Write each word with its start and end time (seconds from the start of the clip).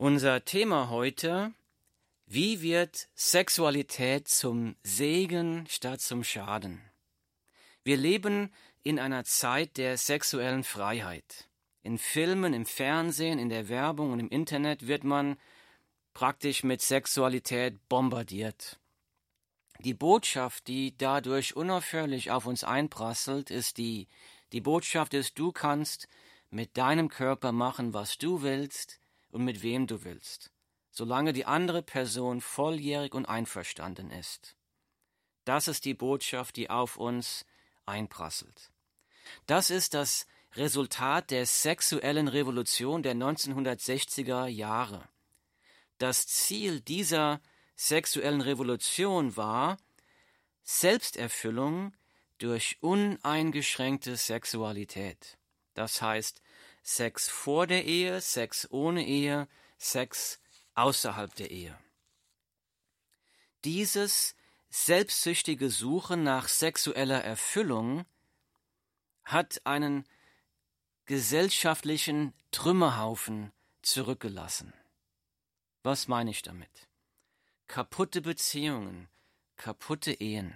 Unser 0.00 0.46
Thema 0.46 0.88
heute, 0.88 1.52
wie 2.24 2.62
wird 2.62 3.10
Sexualität 3.14 4.28
zum 4.28 4.74
Segen 4.82 5.66
statt 5.68 6.00
zum 6.00 6.24
Schaden? 6.24 6.80
Wir 7.84 7.98
leben 7.98 8.50
in 8.82 8.98
einer 8.98 9.24
Zeit 9.24 9.76
der 9.76 9.98
sexuellen 9.98 10.64
Freiheit. 10.64 11.50
In 11.82 11.98
Filmen, 11.98 12.54
im 12.54 12.64
Fernsehen, 12.64 13.38
in 13.38 13.50
der 13.50 13.68
Werbung 13.68 14.12
und 14.12 14.20
im 14.20 14.30
Internet 14.30 14.86
wird 14.86 15.04
man 15.04 15.36
praktisch 16.14 16.64
mit 16.64 16.80
Sexualität 16.80 17.86
bombardiert. 17.90 18.78
Die 19.80 19.92
Botschaft, 19.92 20.66
die 20.66 20.96
dadurch 20.96 21.56
unaufhörlich 21.56 22.30
auf 22.30 22.46
uns 22.46 22.64
einprasselt, 22.64 23.50
ist 23.50 23.76
die, 23.76 24.08
die 24.52 24.62
Botschaft 24.62 25.12
ist, 25.12 25.38
du 25.38 25.52
kannst 25.52 26.08
mit 26.48 26.78
deinem 26.78 27.10
Körper 27.10 27.52
machen, 27.52 27.92
was 27.92 28.16
du 28.16 28.40
willst 28.40 28.99
und 29.30 29.44
mit 29.44 29.62
wem 29.62 29.86
du 29.86 30.04
willst, 30.04 30.50
solange 30.90 31.32
die 31.32 31.46
andere 31.46 31.82
Person 31.82 32.40
volljährig 32.40 33.14
und 33.14 33.26
einverstanden 33.26 34.10
ist. 34.10 34.56
Das 35.44 35.68
ist 35.68 35.84
die 35.84 35.94
Botschaft, 35.94 36.56
die 36.56 36.70
auf 36.70 36.96
uns 36.96 37.44
einprasselt. 37.86 38.70
Das 39.46 39.70
ist 39.70 39.94
das 39.94 40.26
Resultat 40.54 41.30
der 41.30 41.46
sexuellen 41.46 42.28
Revolution 42.28 43.02
der 43.02 43.14
1960er 43.14 44.46
Jahre. 44.46 45.08
Das 45.98 46.26
Ziel 46.26 46.80
dieser 46.80 47.40
sexuellen 47.76 48.40
Revolution 48.40 49.36
war 49.36 49.76
Selbsterfüllung 50.62 51.94
durch 52.38 52.78
uneingeschränkte 52.80 54.16
Sexualität. 54.16 55.38
Das 55.74 56.02
heißt 56.02 56.42
Sex 56.82 57.28
vor 57.28 57.66
der 57.66 57.84
Ehe, 57.84 58.20
Sex 58.20 58.68
ohne 58.70 59.06
Ehe, 59.06 59.48
Sex 59.78 60.40
außerhalb 60.74 61.34
der 61.34 61.50
Ehe. 61.50 61.78
Dieses 63.64 64.34
selbstsüchtige 64.70 65.68
Suchen 65.70 66.22
nach 66.22 66.48
sexueller 66.48 67.22
Erfüllung 67.22 68.06
hat 69.24 69.60
einen 69.64 70.06
gesellschaftlichen 71.04 72.32
Trümmerhaufen 72.52 73.52
zurückgelassen. 73.82 74.72
Was 75.82 76.08
meine 76.08 76.30
ich 76.30 76.42
damit? 76.42 76.88
Kaputte 77.66 78.20
Beziehungen, 78.20 79.08
kaputte 79.56 80.12
Ehen. 80.12 80.54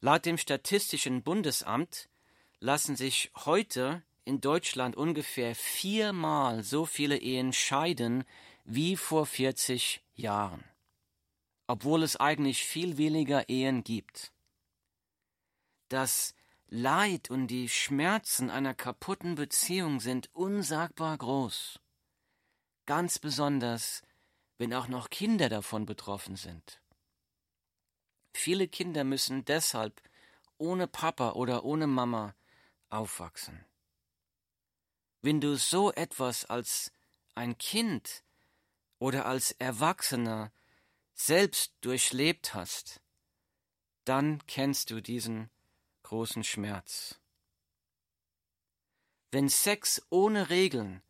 Laut 0.00 0.26
dem 0.26 0.38
Statistischen 0.38 1.22
Bundesamt 1.22 2.08
lassen 2.60 2.96
sich 2.96 3.30
heute 3.34 4.02
in 4.26 4.40
Deutschland 4.40 4.96
ungefähr 4.96 5.54
viermal 5.54 6.64
so 6.64 6.84
viele 6.84 7.16
Ehen 7.16 7.52
scheiden 7.52 8.24
wie 8.64 8.96
vor 8.96 9.24
40 9.24 10.02
Jahren, 10.14 10.64
obwohl 11.68 12.02
es 12.02 12.16
eigentlich 12.16 12.64
viel 12.64 12.98
weniger 12.98 13.48
Ehen 13.48 13.84
gibt. 13.84 14.32
Das 15.88 16.34
Leid 16.68 17.30
und 17.30 17.46
die 17.46 17.68
Schmerzen 17.68 18.50
einer 18.50 18.74
kaputten 18.74 19.36
Beziehung 19.36 20.00
sind 20.00 20.28
unsagbar 20.34 21.16
groß, 21.16 21.78
ganz 22.84 23.20
besonders 23.20 24.02
wenn 24.58 24.74
auch 24.74 24.88
noch 24.88 25.10
Kinder 25.10 25.48
davon 25.48 25.86
betroffen 25.86 26.34
sind. 26.34 26.80
Viele 28.34 28.66
Kinder 28.66 29.04
müssen 29.04 29.44
deshalb 29.44 30.00
ohne 30.58 30.88
Papa 30.88 31.32
oder 31.32 31.64
ohne 31.64 31.86
Mama 31.86 32.34
aufwachsen. 32.88 33.64
Wenn 35.26 35.40
du 35.40 35.56
so 35.56 35.92
etwas 35.92 36.44
als 36.44 36.92
ein 37.34 37.58
Kind 37.58 38.22
oder 39.00 39.26
als 39.26 39.50
Erwachsener 39.50 40.52
selbst 41.14 41.72
durchlebt 41.80 42.54
hast, 42.54 43.00
dann 44.04 44.46
kennst 44.46 44.90
du 44.90 45.02
diesen 45.02 45.50
großen 46.04 46.44
Schmerz. 46.44 47.18
Wenn 49.32 49.48
Sex 49.48 50.00
ohne 50.10 50.48
Regeln 50.48 51.02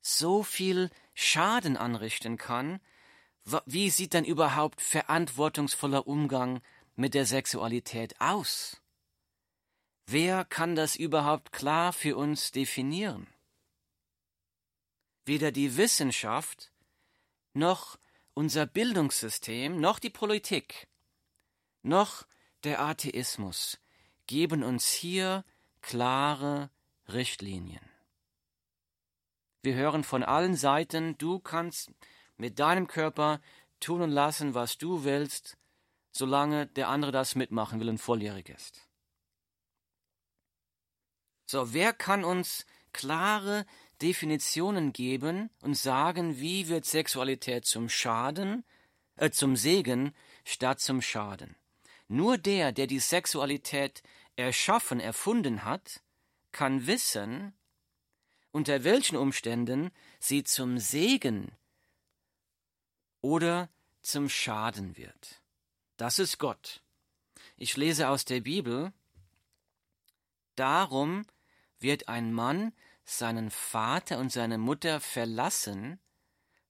so 0.00 0.42
viel 0.42 0.88
Schaden 1.12 1.76
anrichten 1.76 2.38
kann, 2.38 2.80
wie 3.66 3.90
sieht 3.90 4.14
dann 4.14 4.24
überhaupt 4.24 4.80
verantwortungsvoller 4.80 6.06
Umgang 6.06 6.62
mit 6.96 7.12
der 7.12 7.26
Sexualität 7.26 8.22
aus? 8.22 8.80
Wer 10.06 10.46
kann 10.46 10.76
das 10.76 10.96
überhaupt 10.96 11.52
klar 11.52 11.92
für 11.92 12.16
uns 12.16 12.52
definieren? 12.52 13.26
Weder 15.30 15.52
die 15.52 15.76
Wissenschaft 15.76 16.72
noch 17.52 18.00
unser 18.34 18.66
Bildungssystem 18.66 19.80
noch 19.80 20.00
die 20.00 20.10
Politik 20.10 20.88
noch 21.82 22.26
der 22.64 22.80
Atheismus 22.80 23.78
geben 24.26 24.64
uns 24.64 24.88
hier 24.88 25.44
klare 25.82 26.68
Richtlinien. 27.06 27.88
Wir 29.62 29.74
hören 29.74 30.02
von 30.02 30.24
allen 30.24 30.56
Seiten, 30.56 31.16
du 31.16 31.38
kannst 31.38 31.92
mit 32.36 32.58
deinem 32.58 32.88
Körper 32.88 33.40
tun 33.78 34.02
und 34.02 34.10
lassen, 34.10 34.54
was 34.54 34.78
du 34.78 35.04
willst, 35.04 35.56
solange 36.10 36.66
der 36.66 36.88
andere 36.88 37.12
das 37.12 37.36
mitmachen 37.36 37.78
will 37.78 37.88
und 37.88 37.98
volljährig 37.98 38.48
ist. 38.48 38.88
So, 41.46 41.72
wer 41.72 41.92
kann 41.92 42.24
uns 42.24 42.66
klare 42.92 43.64
Definitionen 44.02 44.92
geben 44.92 45.50
und 45.62 45.76
sagen, 45.76 46.40
wie 46.40 46.68
wird 46.68 46.84
Sexualität 46.84 47.66
zum 47.66 47.88
Schaden, 47.88 48.64
äh, 49.16 49.30
zum 49.30 49.56
Segen 49.56 50.14
statt 50.44 50.80
zum 50.80 51.02
Schaden? 51.02 51.56
Nur 52.08 52.38
der, 52.38 52.72
der 52.72 52.86
die 52.86 52.98
Sexualität 52.98 54.02
erschaffen, 54.36 55.00
erfunden 55.00 55.64
hat, 55.64 56.02
kann 56.52 56.86
wissen, 56.86 57.52
unter 58.52 58.82
welchen 58.82 59.16
Umständen 59.16 59.90
sie 60.18 60.42
zum 60.42 60.78
Segen 60.78 61.52
oder 63.20 63.68
zum 64.02 64.28
Schaden 64.28 64.96
wird. 64.96 65.42
Das 65.96 66.18
ist 66.18 66.38
Gott. 66.38 66.82
Ich 67.56 67.76
lese 67.76 68.08
aus 68.08 68.24
der 68.24 68.40
Bibel, 68.40 68.92
Darum 70.60 71.24
wird 71.78 72.08
ein 72.08 72.34
Mann 72.34 72.74
seinen 73.10 73.50
Vater 73.50 74.18
und 74.18 74.32
seine 74.32 74.58
Mutter 74.58 75.00
verlassen 75.00 75.98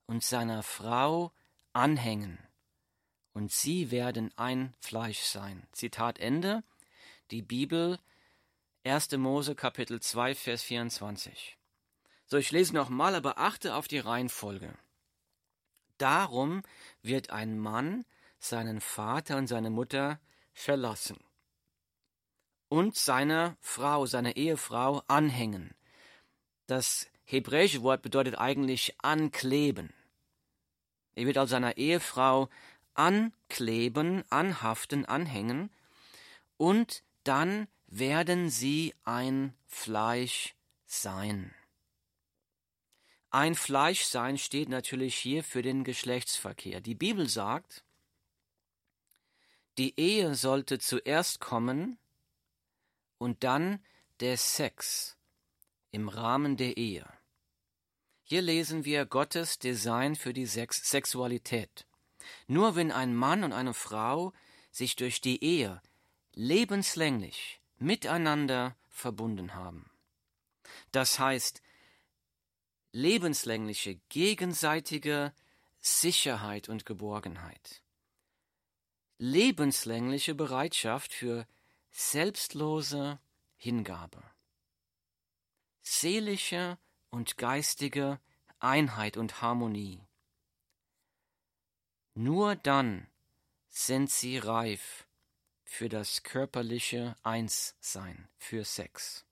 und 0.06 0.24
seiner 0.24 0.62
Frau 0.62 1.32
anhängen, 1.72 2.38
und 3.32 3.52
sie 3.52 3.90
werden 3.90 4.32
ein 4.36 4.74
Fleisch 4.80 5.20
sein. 5.20 5.66
Zitat 5.72 6.18
Ende. 6.18 6.64
Die 7.30 7.42
Bibel 7.42 7.98
1. 8.84 9.12
Mose 9.12 9.54
Kapitel 9.54 10.00
2 10.00 10.34
Vers 10.34 10.62
24. 10.64 11.56
So, 12.26 12.36
ich 12.38 12.50
lese 12.50 12.74
nochmal, 12.74 13.14
aber 13.14 13.38
achte 13.38 13.74
auf 13.76 13.86
die 13.86 13.98
Reihenfolge. 13.98 14.76
Darum 15.98 16.62
wird 17.02 17.30
ein 17.30 17.58
Mann 17.58 18.04
seinen 18.38 18.80
Vater 18.80 19.36
und 19.36 19.46
seine 19.46 19.70
Mutter 19.70 20.18
verlassen 20.52 21.18
und 22.68 22.96
seiner 22.96 23.56
Frau, 23.60 24.06
seiner 24.06 24.36
Ehefrau 24.36 25.02
anhängen. 25.06 25.74
Das 26.70 27.10
hebräische 27.24 27.82
Wort 27.82 28.00
bedeutet 28.00 28.38
eigentlich 28.38 28.94
ankleben. 29.02 29.92
Er 31.16 31.26
wird 31.26 31.36
also 31.36 31.50
seiner 31.50 31.76
Ehefrau 31.78 32.48
ankleben, 32.94 34.22
anhaften, 34.30 35.04
anhängen 35.04 35.72
und 36.58 37.02
dann 37.24 37.66
werden 37.88 38.50
sie 38.50 38.94
ein 39.02 39.52
Fleisch 39.66 40.54
sein. 40.86 41.52
Ein 43.30 43.56
Fleischsein 43.56 44.38
steht 44.38 44.68
natürlich 44.68 45.16
hier 45.16 45.42
für 45.42 45.62
den 45.62 45.82
Geschlechtsverkehr. 45.82 46.80
Die 46.80 46.94
Bibel 46.94 47.28
sagt, 47.28 47.82
die 49.76 49.98
Ehe 49.98 50.36
sollte 50.36 50.78
zuerst 50.78 51.40
kommen 51.40 51.98
und 53.18 53.42
dann 53.42 53.84
der 54.20 54.36
Sex 54.36 55.16
im 55.92 56.08
Rahmen 56.08 56.56
der 56.56 56.76
Ehe. 56.76 57.06
Hier 58.22 58.42
lesen 58.42 58.84
wir 58.84 59.06
Gottes 59.06 59.58
Design 59.58 60.14
für 60.14 60.32
die 60.32 60.46
Sex 60.46 60.88
Sexualität. 60.88 61.86
Nur 62.46 62.76
wenn 62.76 62.92
ein 62.92 63.14
Mann 63.14 63.44
und 63.44 63.52
eine 63.52 63.74
Frau 63.74 64.32
sich 64.70 64.94
durch 64.96 65.20
die 65.20 65.42
Ehe 65.42 65.82
lebenslänglich 66.34 67.60
miteinander 67.78 68.76
verbunden 68.88 69.54
haben. 69.54 69.90
Das 70.92 71.18
heißt, 71.18 71.62
lebenslängliche 72.92 73.96
gegenseitige 74.08 75.32
Sicherheit 75.80 76.68
und 76.68 76.86
Geborgenheit. 76.86 77.82
Lebenslängliche 79.18 80.34
Bereitschaft 80.34 81.12
für 81.12 81.46
selbstlose 81.90 83.18
Hingabe. 83.56 84.22
Seelische 85.92 86.78
und 87.10 87.36
geistige 87.36 88.20
Einheit 88.60 89.16
und 89.16 89.42
Harmonie. 89.42 90.00
Nur 92.14 92.54
dann 92.54 93.08
sind 93.68 94.08
sie 94.08 94.38
reif 94.38 95.08
für 95.64 95.88
das 95.88 96.22
körperliche 96.22 97.16
Einssein, 97.24 98.28
für 98.38 98.64
Sex. 98.64 99.24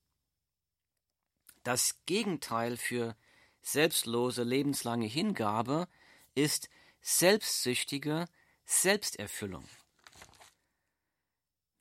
Das 1.62 2.00
Gegenteil 2.06 2.76
für 2.76 3.16
selbstlose 3.62 4.42
lebenslange 4.42 5.06
Hingabe 5.06 5.86
ist 6.34 6.68
selbstsüchtige 7.00 8.26
Selbsterfüllung. 8.64 9.68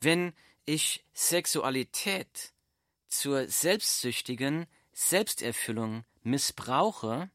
Wenn 0.02 0.34
ich 0.66 1.04
Sexualität 1.16 2.54
zur 3.08 3.48
selbstsüchtigen 3.48 4.68
Selbsterfüllung 4.94 6.06
missbrauche, 6.24 7.30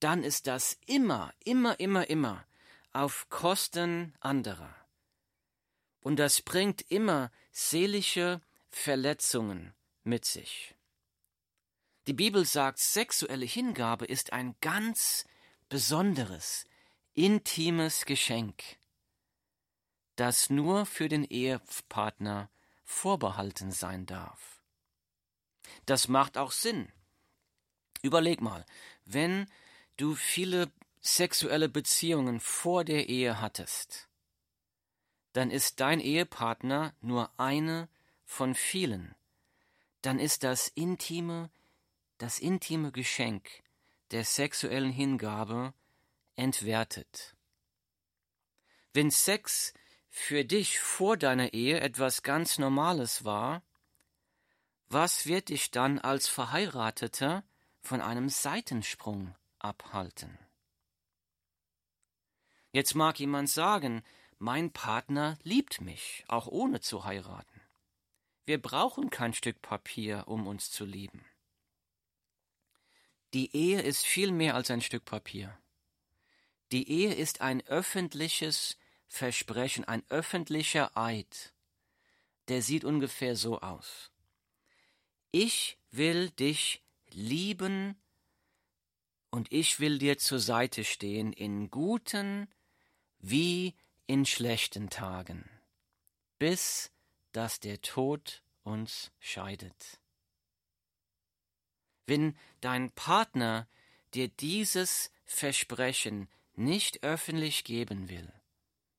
dann 0.00 0.22
ist 0.22 0.46
das 0.46 0.78
immer, 0.86 1.32
immer, 1.44 1.80
immer, 1.80 2.08
immer 2.08 2.46
auf 2.92 3.28
Kosten 3.28 4.14
anderer. 4.20 4.74
Und 6.00 6.16
das 6.16 6.42
bringt 6.42 6.82
immer 6.90 7.32
seelische 7.50 8.40
Verletzungen 8.70 9.74
mit 10.02 10.24
sich. 10.24 10.74
Die 12.06 12.12
Bibel 12.12 12.44
sagt, 12.44 12.78
sexuelle 12.78 13.46
Hingabe 13.46 14.04
ist 14.04 14.32
ein 14.32 14.54
ganz 14.60 15.24
besonderes, 15.70 16.66
intimes 17.14 18.04
Geschenk, 18.04 18.62
das 20.16 20.50
nur 20.50 20.84
für 20.84 21.08
den 21.08 21.24
Ehepartner 21.24 22.50
vorbehalten 22.84 23.70
sein 23.72 24.06
darf. 24.06 24.62
Das 25.86 26.08
macht 26.08 26.38
auch 26.38 26.52
Sinn. 26.52 26.92
Überleg 28.02 28.40
mal, 28.40 28.64
wenn 29.04 29.46
du 29.96 30.14
viele 30.14 30.70
sexuelle 31.00 31.68
Beziehungen 31.68 32.40
vor 32.40 32.84
der 32.84 33.08
Ehe 33.08 33.40
hattest, 33.40 34.08
dann 35.32 35.50
ist 35.50 35.80
dein 35.80 36.00
Ehepartner 36.00 36.94
nur 37.00 37.30
eine 37.38 37.88
von 38.24 38.54
vielen. 38.54 39.14
Dann 40.02 40.18
ist 40.18 40.44
das 40.44 40.68
intime, 40.68 41.50
das 42.18 42.38
intime 42.38 42.92
Geschenk 42.92 43.62
der 44.10 44.24
sexuellen 44.24 44.92
Hingabe 44.92 45.74
entwertet. 46.36 47.34
Wenn 48.92 49.10
Sex 49.10 49.74
für 50.16 50.44
dich 50.44 50.78
vor 50.78 51.16
deiner 51.16 51.54
Ehe 51.54 51.80
etwas 51.80 52.22
ganz 52.22 52.58
Normales 52.58 53.24
war, 53.24 53.64
was 54.86 55.26
wird 55.26 55.48
dich 55.48 55.72
dann 55.72 55.98
als 55.98 56.28
Verheirateter 56.28 57.42
von 57.82 58.00
einem 58.00 58.28
Seitensprung 58.28 59.34
abhalten? 59.58 60.38
Jetzt 62.70 62.94
mag 62.94 63.18
jemand 63.18 63.50
sagen, 63.50 64.04
mein 64.38 64.72
Partner 64.72 65.36
liebt 65.42 65.80
mich, 65.80 66.24
auch 66.28 66.46
ohne 66.46 66.80
zu 66.80 67.04
heiraten. 67.04 67.60
Wir 68.46 68.62
brauchen 68.62 69.10
kein 69.10 69.34
Stück 69.34 69.60
Papier, 69.62 70.28
um 70.28 70.46
uns 70.46 70.70
zu 70.70 70.84
lieben. 70.84 71.24
Die 73.34 73.54
Ehe 73.54 73.82
ist 73.82 74.06
viel 74.06 74.30
mehr 74.30 74.54
als 74.54 74.70
ein 74.70 74.80
Stück 74.80 75.04
Papier. 75.04 75.58
Die 76.70 76.88
Ehe 76.88 77.12
ist 77.12 77.40
ein 77.40 77.66
öffentliches 77.66 78.78
Versprechen, 79.14 79.84
ein 79.84 80.02
öffentlicher 80.08 80.96
Eid. 80.96 81.54
Der 82.48 82.62
sieht 82.62 82.84
ungefähr 82.84 83.36
so 83.36 83.60
aus. 83.60 84.10
Ich 85.30 85.78
will 85.92 86.30
dich 86.30 86.82
lieben 87.10 87.96
und 89.30 89.52
ich 89.52 89.78
will 89.78 89.98
dir 89.98 90.18
zur 90.18 90.40
Seite 90.40 90.82
stehen 90.82 91.32
in 91.32 91.70
guten 91.70 92.48
wie 93.20 93.74
in 94.08 94.26
schlechten 94.26 94.90
Tagen, 94.90 95.48
bis 96.38 96.90
dass 97.30 97.60
der 97.60 97.80
Tod 97.82 98.42
uns 98.64 99.12
scheidet. 99.20 100.00
Wenn 102.06 102.36
dein 102.60 102.90
Partner 102.90 103.68
dir 104.12 104.26
dieses 104.26 105.12
Versprechen 105.24 106.28
nicht 106.54 107.04
öffentlich 107.04 107.62
geben 107.62 108.08
will, 108.08 108.32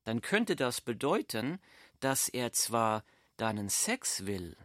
dann 0.06 0.22
könnte 0.22 0.56
das 0.56 0.80
bedeuten, 0.81 1.60
dass 2.00 2.30
er 2.30 2.54
zwar 2.54 3.04
deinen 3.38 3.69
Sex 3.69 4.25
will, 4.25 4.56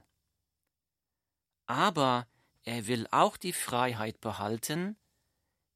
aber 1.66 2.26
er 2.64 2.86
will 2.86 3.06
auch 3.10 3.36
die 3.36 3.52
Freiheit 3.52 4.20
behalten, 4.20 4.96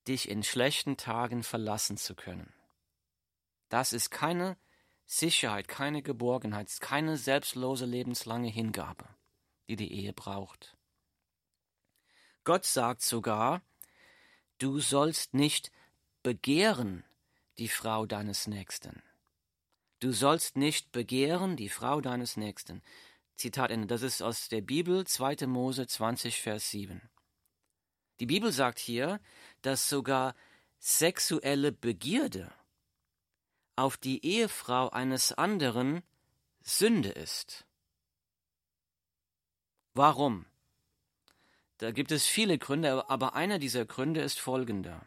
dich 0.07 0.29
in 0.29 0.43
schlechten 0.43 0.97
Tagen 0.97 1.43
verlassen 1.43 1.97
zu 1.97 2.15
können. 2.15 2.53
Das 3.69 3.93
ist 3.93 4.11
keine 4.11 4.57
Sicherheit, 5.07 5.67
keine 5.67 6.03
Geborgenheit, 6.03 6.71
keine 6.81 7.17
selbstlose 7.17 7.87
lebenslange 7.87 8.49
Hingabe, 8.49 9.09
die 9.69 9.77
die 9.77 9.93
Ehe 9.93 10.13
braucht. 10.13 10.77
Gott 12.45 12.65
sagt 12.65 13.03
sogar, 13.03 13.63
du 14.59 14.81
sollst 14.81 15.33
nicht 15.33 15.73
begehren 16.23 17.05
die 17.59 17.69
Frau 17.69 18.05
deines 18.05 18.47
Nächsten. 18.47 19.03
Du 20.01 20.13
sollst 20.13 20.57
nicht 20.57 20.93
begehren 20.93 21.57
die 21.57 21.69
Frau 21.69 22.01
deines 22.01 22.37
Nächsten. 22.37 22.83
Zitat 23.37 23.71
Ende. 23.71 23.87
Das 23.87 24.03
ist 24.03 24.23
aus 24.23 24.49
der 24.49 24.61
Bibel, 24.61 25.07
2. 25.07 25.47
Mose 25.47 25.87
20, 25.87 26.41
Vers 26.41 26.71
7. 26.71 27.01
Die 28.21 28.27
Bibel 28.27 28.53
sagt 28.53 28.79
hier, 28.79 29.21
dass 29.63 29.89
sogar 29.89 30.35
sexuelle 30.79 31.73
Begierde 31.73 32.53
auf 33.77 33.97
die 33.97 34.25
Ehefrau 34.25 34.91
eines 34.91 35.33
anderen 35.33 36.03
Sünde 36.63 37.11
ist. 37.11 37.67
Warum? 39.95 40.47
Da 41.79 41.91
gibt 41.91 42.13
es 42.13 42.27
viele 42.27 42.59
Gründe, 42.59 43.09
aber 43.11 43.35
einer 43.35 43.59
dieser 43.59 43.85
Gründe 43.85 44.21
ist 44.21 44.39
folgender. 44.39 45.05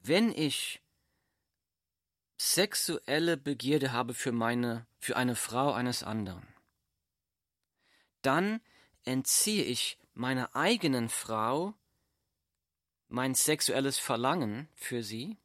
Wenn 0.00 0.30
ich 0.32 0.80
sexuelle 2.38 3.36
Begierde 3.36 3.92
habe 3.92 4.14
für 4.14 4.32
meine, 4.32 4.86
für 4.98 5.16
eine 5.16 5.34
Frau 5.34 5.72
eines 5.72 6.02
anderen, 6.02 6.46
dann 8.22 8.60
entziehe 9.04 9.64
ich 9.64 9.98
meiner 10.14 10.54
eigenen 10.56 11.08
Frau 11.08 11.74
mein 13.08 13.34
sexuelles 13.34 13.98
Verlangen 13.98 14.68
für 14.74 15.02
sie 15.02 15.38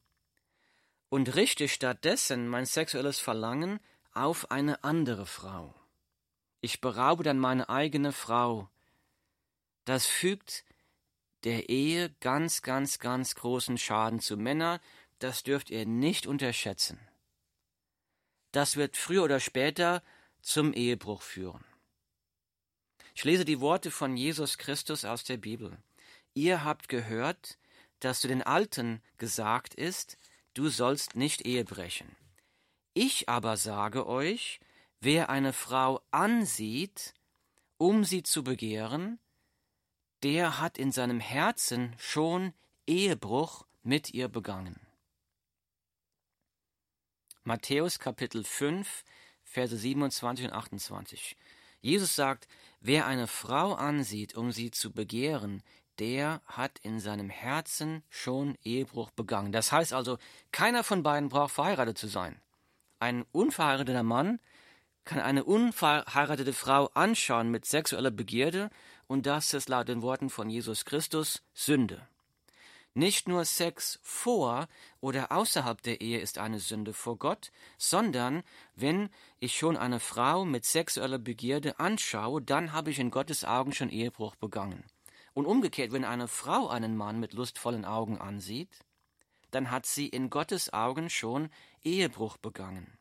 und 1.10 1.36
richte 1.36 1.68
stattdessen 1.68 2.48
mein 2.48 2.66
sexuelles 2.66 3.20
Verlangen 3.20 3.80
auf 4.14 4.50
eine 4.50 4.84
andere 4.84 5.26
Frau. 5.26 5.76
Ich 6.62 6.82
beraube 6.82 7.24
dann 7.24 7.40
meine 7.40 7.70
eigene 7.70 8.12
Frau. 8.14 8.70
Das 9.86 10.06
fügt 10.06 10.64
der 11.44 11.70
Ehe 11.70 12.12
ganz, 12.20 12.62
ganz, 12.62 13.00
ganz 13.00 13.36
großen 13.36 13.78
Schaden 13.78 14.20
zu. 14.20 14.38
Männer, 14.38 14.80
das 15.24 15.44
dürft 15.44 15.70
ihr 15.70 15.86
nicht 15.86 16.26
unterschätzen. 16.26 17.00
Das 18.52 18.76
wird 18.76 18.98
früher 18.98 19.24
oder 19.24 19.40
später 19.40 20.04
zum 20.42 20.74
Ehebruch 20.74 21.22
führen. 21.22 21.64
Ich 23.14 23.24
lese 23.24 23.46
die 23.46 23.60
Worte 23.60 23.92
von 23.92 24.18
Jesus 24.18 24.58
Christus 24.58 25.06
aus 25.06 25.24
der 25.24 25.38
Bibel. 25.38 25.78
Ihr 26.34 26.64
habt 26.64 26.90
gehört, 26.90 27.60
dass 28.00 28.22
zu 28.22 28.28
den 28.28 28.42
Alten 28.42 29.02
gesagt 29.18 29.76
ist, 29.76 30.18
du 30.54 30.70
sollst 30.70 31.16
nicht 31.16 31.46
Ehe 31.46 31.66
brechen. 31.66 32.16
Ich 32.94 33.30
aber 33.30 33.58
sage 33.58 34.08
euch, 34.08 34.60
wer 35.02 35.30
eine 35.30 35.54
Frau 35.54 36.02
ansieht, 36.10 37.14
um 37.78 38.04
sie 38.04 38.24
zu 38.24 38.44
begehren, 38.44 39.20
der 40.24 40.60
hat 40.60 40.78
in 40.78 40.92
seinem 40.92 41.20
Herzen 41.20 41.96
schon 41.98 42.54
Ehebruch 42.88 43.66
mit 43.84 44.14
ihr 44.14 44.28
begangen. 44.28 44.80
Matthäus 47.44 47.98
Kapitel 47.98 48.44
5, 48.44 49.04
Verse 49.44 49.76
27 49.76 50.46
und 50.46 50.54
28. 50.54 51.36
Jesus 51.82 52.16
sagt, 52.16 52.48
wer 52.80 53.08
eine 53.08 53.26
Frau 53.26 53.74
ansieht, 53.74 54.36
um 54.36 54.52
sie 54.52 54.70
zu 54.70 54.92
begehren, 54.92 55.64
der 55.98 56.42
hat 56.46 56.80
in 56.84 57.00
seinem 57.00 57.30
Herzen 57.30 58.04
schon 58.10 58.58
Ehebruch 58.64 59.10
begangen. 59.12 59.52
Das 59.52 59.72
heißt 59.72 59.92
also, 59.92 60.20
keiner 60.52 60.84
von 60.84 61.02
beiden 61.02 61.30
braucht 61.30 61.54
verheiratet 61.54 61.98
zu 61.98 62.08
sein. 62.08 62.40
Ein 63.00 63.26
unverheirateter 63.32 64.04
Mann 64.04 64.40
kann 65.04 65.20
eine 65.20 65.44
unverheiratete 65.44 66.54
Frau 66.54 66.92
anschauen 66.94 67.50
mit 67.50 67.66
sexueller 67.66 68.12
Begierde 68.12 68.70
und 69.08 69.26
das 69.26 69.54
ist 69.56 69.68
laut 69.68 69.88
den 69.88 70.04
Worten 70.04 70.30
von 70.30 70.50
Jesus 70.50 70.86
Christus 70.86 71.42
Sünde. 71.54 72.08
Nicht 72.94 73.30
nur 73.30 73.46
Sex 73.46 74.00
vor 74.04 74.68
oder 75.00 75.32
außerhalb 75.32 75.82
der 75.82 76.02
Ehe 76.02 76.20
ist 76.20 76.38
eine 76.38 76.60
Sünde 76.60 76.94
vor 76.94 77.18
Gott, 77.18 77.52
sondern 77.78 78.44
wenn 78.76 79.10
ich 79.40 79.58
schon 79.58 79.78
eine 79.78 80.02
Frau 80.02 80.44
mit 80.44 80.66
sexueller 80.66 81.20
Begierde 81.20 81.80
anschaue, 81.80 82.42
dann 82.42 82.74
habe 82.74 82.92
ich 82.92 83.00
in 83.00 83.10
Gottes 83.10 83.46
Augen 83.46 83.72
schon 83.72 83.90
Ehebruch 83.90 84.36
begangen. 84.36 84.84
Und 85.34 85.46
umgekehrt, 85.46 85.94
wenn 85.94 86.04
eine 86.04 86.28
Frau 86.28 86.68
einen 86.68 86.98
Mann 86.98 87.20
mit 87.22 87.32
lustvollen 87.32 87.86
Augen 87.86 88.20
ansieht, 88.20 88.70
dann 89.52 89.72
hat 89.72 89.86
sie 89.86 90.08
in 90.08 90.30
Gottes 90.30 90.74
Augen 90.74 91.10
schon 91.10 91.50
Ehebruch 91.84 92.36
begangen. 92.38 92.98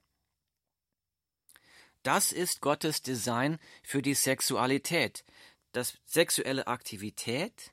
Das 2.05 2.31
ist 2.31 2.61
Gottes 2.61 3.03
Design 3.03 3.59
für 3.83 4.03
die 4.03 4.15
Sexualität, 4.15 5.25
dass 5.73 5.99
sexuelle 6.07 6.69
Aktivität 6.69 7.73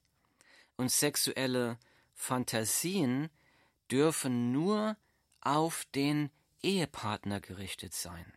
und 0.75 0.91
sexuelle 0.91 1.77
Fantasien 2.17 3.29
dürfen 3.89 4.51
nur 4.51 4.97
auf 5.39 5.85
den 5.95 6.29
Ehepartner 6.61 7.39
gerichtet 7.39 7.93
sein. 7.93 8.33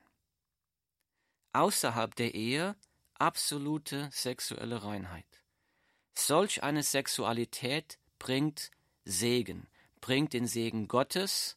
Außerhalb 1.55 2.15
der 2.15 2.35
Ehe 2.35 2.77
absolute 3.15 4.09
sexuelle 4.13 4.85
Reinheit. 4.85 5.43
Solch 6.15 6.63
eine 6.63 6.83
Sexualität 6.83 7.99
bringt 8.19 8.71
Segen, 9.05 9.67
bringt 10.01 10.35
den 10.35 10.47
Segen 10.47 10.87
Gottes 10.87 11.57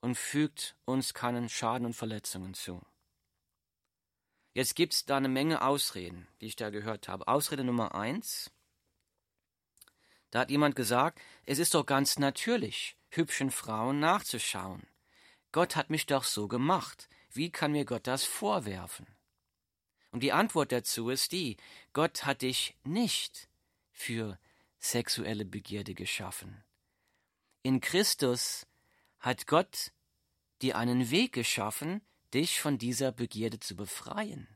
und 0.00 0.16
fügt 0.16 0.76
uns 0.84 1.14
keinen 1.14 1.48
Schaden 1.48 1.86
und 1.86 1.94
Verletzungen 1.94 2.52
zu. 2.52 2.82
Jetzt 4.52 4.74
gibt 4.74 4.92
es 4.92 5.06
da 5.06 5.16
eine 5.16 5.28
Menge 5.28 5.62
Ausreden, 5.62 6.26
die 6.40 6.46
ich 6.46 6.56
da 6.56 6.70
gehört 6.70 7.08
habe. 7.08 7.26
Ausrede 7.28 7.64
Nummer 7.64 7.94
eins. 7.94 8.50
Da 10.34 10.40
hat 10.40 10.50
jemand 10.50 10.74
gesagt, 10.74 11.20
es 11.46 11.60
ist 11.60 11.74
doch 11.74 11.86
ganz 11.86 12.18
natürlich, 12.18 12.96
hübschen 13.08 13.52
Frauen 13.52 14.00
nachzuschauen. 14.00 14.82
Gott 15.52 15.76
hat 15.76 15.90
mich 15.90 16.06
doch 16.06 16.24
so 16.24 16.48
gemacht. 16.48 17.08
Wie 17.30 17.52
kann 17.52 17.70
mir 17.70 17.84
Gott 17.84 18.08
das 18.08 18.24
vorwerfen? 18.24 19.06
Und 20.10 20.24
die 20.24 20.32
Antwort 20.32 20.72
dazu 20.72 21.08
ist 21.08 21.30
die, 21.30 21.56
Gott 21.92 22.24
hat 22.24 22.42
dich 22.42 22.76
nicht 22.82 23.48
für 23.92 24.36
sexuelle 24.80 25.44
Begierde 25.44 25.94
geschaffen. 25.94 26.64
In 27.62 27.80
Christus 27.80 28.66
hat 29.20 29.46
Gott 29.46 29.92
dir 30.62 30.76
einen 30.76 31.12
Weg 31.12 31.32
geschaffen, 31.32 32.04
dich 32.32 32.60
von 32.60 32.76
dieser 32.76 33.12
Begierde 33.12 33.60
zu 33.60 33.76
befreien. 33.76 34.48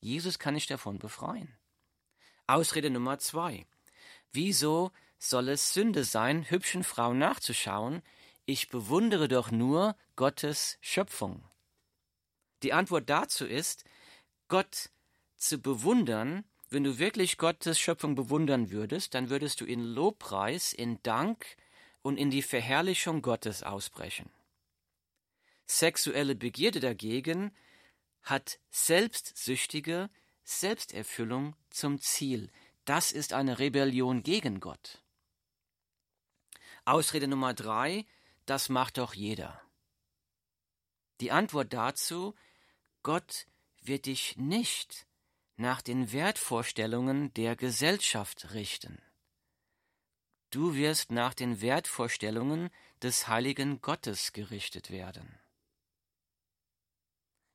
Jesus 0.00 0.40
kann 0.40 0.54
dich 0.54 0.66
davon 0.66 0.98
befreien. 0.98 1.56
Ausrede 2.48 2.90
Nummer 2.90 3.20
zwei. 3.20 3.64
Wieso 4.34 4.92
soll 5.18 5.48
es 5.48 5.72
Sünde 5.72 6.04
sein, 6.04 6.50
hübschen 6.50 6.84
Frauen 6.84 7.18
nachzuschauen? 7.18 8.02
Ich 8.44 8.68
bewundere 8.68 9.28
doch 9.28 9.50
nur 9.50 9.96
Gottes 10.16 10.76
Schöpfung. 10.82 11.42
Die 12.62 12.74
Antwort 12.74 13.08
dazu 13.08 13.46
ist, 13.46 13.84
Gott 14.48 14.90
zu 15.36 15.58
bewundern 15.58 16.44
wenn 16.74 16.82
du 16.82 16.98
wirklich 16.98 17.38
Gottes 17.38 17.78
Schöpfung 17.78 18.16
bewundern 18.16 18.72
würdest, 18.72 19.14
dann 19.14 19.30
würdest 19.30 19.60
du 19.60 19.64
in 19.64 19.80
Lobpreis, 19.80 20.72
in 20.72 21.00
Dank 21.04 21.56
und 22.02 22.16
in 22.16 22.30
die 22.30 22.42
Verherrlichung 22.42 23.22
Gottes 23.22 23.62
ausbrechen. 23.62 24.28
Sexuelle 25.66 26.34
Begierde 26.34 26.80
dagegen 26.80 27.54
hat 28.22 28.58
selbstsüchtige 28.70 30.10
Selbsterfüllung 30.42 31.54
zum 31.70 32.00
Ziel. 32.00 32.50
Das 32.84 33.12
ist 33.12 33.32
eine 33.32 33.58
Rebellion 33.58 34.22
gegen 34.22 34.60
Gott. 34.60 35.02
Ausrede 36.84 37.28
Nummer 37.28 37.54
drei, 37.54 38.04
das 38.44 38.68
macht 38.68 38.98
doch 38.98 39.14
jeder. 39.14 39.60
Die 41.20 41.30
Antwort 41.30 41.72
dazu, 41.72 42.34
Gott 43.02 43.46
wird 43.80 44.06
dich 44.06 44.36
nicht 44.36 45.06
nach 45.56 45.80
den 45.80 46.12
Wertvorstellungen 46.12 47.32
der 47.34 47.56
Gesellschaft 47.56 48.52
richten. 48.52 49.00
Du 50.50 50.74
wirst 50.74 51.10
nach 51.10 51.34
den 51.34 51.60
Wertvorstellungen 51.60 52.70
des 53.02 53.28
heiligen 53.28 53.80
Gottes 53.80 54.32
gerichtet 54.32 54.90
werden. 54.90 55.38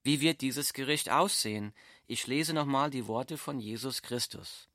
Wie 0.03 0.21
wird 0.21 0.41
dieses 0.41 0.73
Gericht 0.73 1.09
aussehen? 1.09 1.73
Ich 2.07 2.25
lese 2.25 2.53
nochmal 2.53 2.89
die 2.89 3.07
Worte 3.07 3.37
von 3.37 3.59
Jesus 3.59 4.01
Christus. 4.01 4.69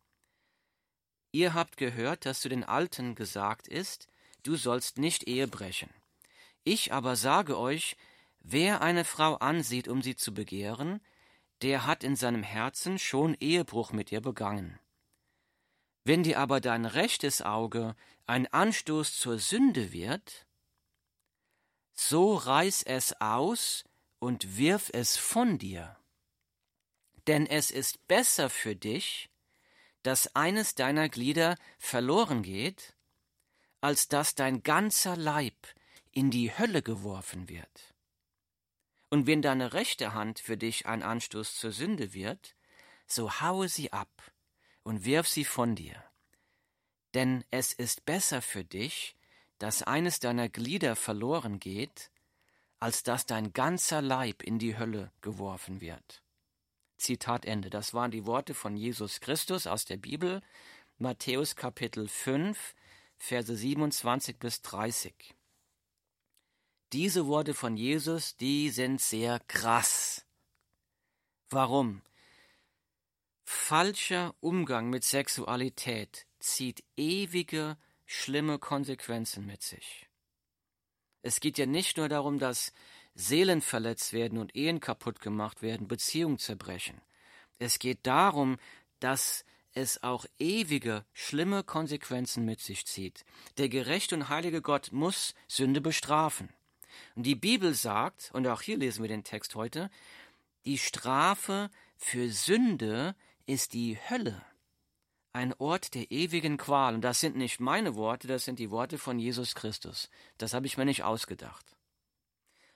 Ihr 1.35 1.53
habt 1.53 1.79
gehört, 1.79 2.27
dass 2.27 2.43
zu 2.43 2.49
den 2.49 2.63
Alten 2.63 3.17
gesagt 3.17 3.67
ist, 3.67 4.07
du 4.45 4.55
sollst 4.55 4.99
nicht 4.99 5.25
Ehe 5.27 5.49
brechen. 5.49 5.91
Ich 6.63 6.93
aber 6.93 7.17
sage 7.17 7.59
euch, 7.59 7.97
wer 8.39 8.83
eine 8.83 9.05
Frau 9.05 9.35
ansieht, 9.39 9.89
um 9.89 10.01
sie 10.01 10.15
zu 10.15 10.33
begehren, 10.33 11.01
der 11.61 11.87
hat 11.87 12.05
in 12.05 12.15
seinem 12.15 12.45
Herzen 12.45 13.01
schon 13.01 13.37
Ehebruch 13.41 13.91
mit 13.91 14.13
ihr 14.13 14.21
begangen. 14.21 14.79
Wenn 16.05 16.23
dir 16.23 16.39
aber 16.39 16.61
dein 16.61 16.85
rechtes 16.85 17.43
Auge 17.43 17.97
ein 18.27 18.47
Anstoß 18.47 19.19
zur 19.19 19.41
Sünde 19.41 19.91
wird, 19.91 20.47
so 21.95 22.37
reiß 22.37 22.85
es 22.85 23.21
aus 23.21 23.83
und 24.21 24.57
wirf 24.57 24.89
es 24.93 25.17
von 25.17 25.59
dir. 25.59 25.97
Denn 27.27 27.45
es 27.49 27.73
ist 27.73 28.07
besser 28.07 28.51
für 28.51 28.77
dich, 28.77 29.31
dass 30.05 30.37
eines 30.37 30.75
deiner 30.75 31.09
Glieder 31.09 31.57
verloren 31.79 32.43
geht, 32.43 32.95
als 33.81 34.07
dass 34.07 34.35
dein 34.35 34.63
ganzer 34.63 35.17
Leib 35.17 35.67
in 36.13 36.31
die 36.31 36.57
Hölle 36.57 36.83
geworfen 36.83 37.49
wird. 37.49 37.95
Und 39.09 39.27
wenn 39.27 39.43
deine 39.43 39.73
rechte 39.73 40.13
Hand 40.13 40.41
für 40.41 40.57
dich 40.57 40.87
ein 40.87 41.03
Anstoß 41.03 41.57
zur 41.57 41.73
Sünde 41.73 42.13
wird, 42.15 42.55
so 43.07 43.41
haue 43.41 43.69
sie 43.69 43.93
ab 43.93 44.33
und 44.83 45.05
wirf 45.05 45.27
sie 45.27 45.45
von 45.45 45.75
dir. 45.75 46.03
Denn 47.15 47.45
es 47.51 47.73
ist 47.73 48.05
besser 48.05 48.43
für 48.43 48.65
dich, 48.65 49.17
dass 49.59 49.83
eines 49.83 50.19
deiner 50.21 50.49
Glieder 50.49 50.97
verloren 50.97 51.61
geht, 51.61 52.11
als 52.79 53.05
dass 53.05 53.25
dein 53.25 53.55
ganzer 53.55 54.03
Leib 54.03 54.43
in 54.43 54.59
die 54.59 54.77
Hölle 54.77 55.13
geworfen 55.23 55.81
wird. 55.81 56.24
Zitat 57.05 57.45
Ende. 57.45 57.71
Das 57.71 57.95
waren 57.95 58.11
die 58.11 58.27
Worte 58.27 58.55
von 58.55 58.77
Jesus 58.77 59.21
Christus 59.21 59.67
aus 59.67 59.85
der 59.85 59.99
Bibel, 59.99 60.41
Matthäus 60.99 61.55
Kapitel 61.55 62.09
5, 62.09 62.75
Verse 63.19 63.55
27 63.55 64.39
bis 64.39 64.63
30. 64.63 65.15
Diese 66.93 67.27
Worte 67.27 67.55
von 67.55 67.77
Jesus, 67.77 68.37
die 68.37 68.71
sind 68.71 69.01
sehr 69.01 69.41
krass. 69.49 70.27
Warum? 71.51 72.03
Falscher 73.45 74.35
Umgang 74.41 74.89
mit 74.89 75.05
Sexualität 75.05 76.27
zieht 76.39 76.85
ewige, 76.97 77.77
schlimme 78.07 78.59
Konsequenzen 78.59 79.45
mit 79.45 79.63
sich. 79.63 80.09
Es 81.21 81.41
geht 81.41 81.59
ja 81.59 81.67
nicht 81.67 81.97
nur 81.99 82.09
darum, 82.09 82.39
dass 82.39 82.73
Seelen 83.15 83.61
verletzt 83.61 84.13
werden 84.13 84.39
und 84.39 84.55
Ehen 84.57 84.81
kaputt 84.81 85.21
gemacht 85.21 85.63
werden, 85.63 85.89
Beziehungen 85.89 86.39
zerbrechen. 86.39 87.01
Es 87.59 87.79
geht 87.79 88.07
darum, 88.07 88.57
dass 89.01 89.45
es 89.73 90.03
auch 90.03 90.27
ewige, 90.39 91.05
schlimme 91.13 91.65
Konsequenzen 91.65 92.45
mit 92.45 92.61
sich 92.61 92.87
zieht. 92.87 93.25
Der 93.59 93.69
gerechte 93.69 94.15
und 94.15 94.29
heilige 94.29 94.63
Gott 94.63 94.93
muss 94.93 95.35
Sünde 95.49 95.81
bestrafen. 95.81 96.49
Und 97.17 97.25
die 97.25 97.35
Bibel 97.35 97.75
sagt, 97.75 98.31
und 98.33 98.47
auch 98.47 98.63
hier 98.63 98.77
lesen 98.77 99.03
wir 99.03 99.09
den 99.09 99.25
Text 99.25 99.55
heute, 99.55 99.91
die 100.65 100.79
Strafe 100.79 101.71
für 101.97 102.31
Sünde 102.31 103.15
ist 103.47 103.75
die 103.75 103.99
Hölle, 104.09 104.43
ein 105.33 105.53
Ort 105.55 105.95
der 105.95 106.11
ewigen 106.11 106.57
Qual. 106.57 106.95
Und 106.95 107.03
das 107.03 107.21
sind 107.21 107.37
nicht 107.37 107.61
meine 107.61 107.97
Worte, 107.97 108.29
das 108.29 108.45
sind 108.45 108.59
die 108.59 108.71
Worte 108.71 108.99
von 108.99 109.19
Jesus 109.19 109.55
Christus. 109.55 110.09
Das 110.39 110.55
habe 110.55 110.67
ich 110.67 110.77
mir 110.77 110.85
nicht 110.85 111.03
ausgedacht. 111.03 111.77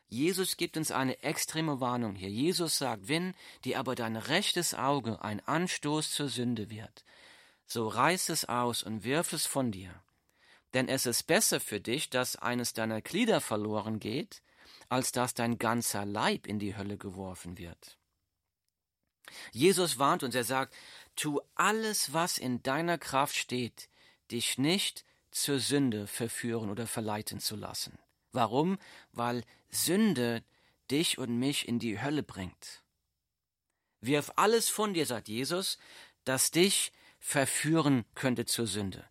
Jesus 0.09 0.57
gibt 0.57 0.77
uns 0.77 0.91
eine 0.91 1.23
extreme 1.23 1.81
Warnung 1.81 2.15
hier. 2.15 2.31
Jesus 2.31 2.79
sagt, 2.79 3.09
wenn 3.09 3.35
dir 3.65 3.79
aber 3.79 3.95
dein 3.95 4.17
rechtes 4.17 4.75
Auge 4.75 5.23
ein 5.23 5.41
Anstoß 5.41 6.13
zur 6.13 6.29
Sünde 6.29 6.71
wird, 6.71 7.05
so 7.67 7.87
reiß 7.89 8.31
es 8.31 8.47
aus 8.47 8.83
und 8.83 9.05
wirf 9.05 9.33
es 9.33 9.45
von 9.45 9.71
dir 9.71 9.95
denn 10.75 10.89
es 10.89 11.07
ist 11.07 11.25
besser 11.25 11.61
für 11.61 11.81
dich, 11.81 12.11
dass 12.11 12.37
eines 12.37 12.73
deiner 12.73 13.01
Glieder 13.01 13.41
verloren 13.41 14.01
geht, 14.01 14.43
als 14.89 15.13
dass 15.13 15.35
dein 15.35 15.59
ganzer 15.59 16.05
Leib 16.05 16.47
in 16.47 16.59
die 16.59 16.77
Hölle 16.77 16.97
geworfen 16.97 17.59
wird. 17.59 17.99
Jesus 19.53 19.99
warnt 19.99 20.23
uns, 20.23 20.35
er 20.35 20.45
sagt, 20.45 20.75
tu 21.15 21.41
alles, 21.55 22.13
was 22.13 22.39
in 22.39 22.63
deiner 22.63 22.97
Kraft 22.97 23.37
steht, 23.37 23.89
dich 24.31 24.57
nicht 24.57 25.05
zur 25.31 25.59
Sünde 25.59 26.07
verführen 26.07 26.71
oder 26.71 26.87
verleiten 26.87 27.41
zu 27.41 27.57
lassen. 27.57 27.99
Warum? 28.33 28.79
Weil 29.13 29.45
Sünde 29.71 30.43
dich 30.91 31.19
und 31.19 31.39
mich 31.39 31.69
in 31.69 31.79
die 31.79 32.01
Hölle 32.01 32.23
bringt. 32.23 32.83
Wirf 34.01 34.33
alles 34.37 34.69
von 34.69 34.95
dir, 34.95 35.07
sagt 35.07 35.29
Jesus, 35.29 35.79
das 36.25 36.51
dich 36.51 36.93
verführen 37.19 38.05
könnte 38.15 38.47
zur 38.47 38.67
Sünde. 38.67 39.05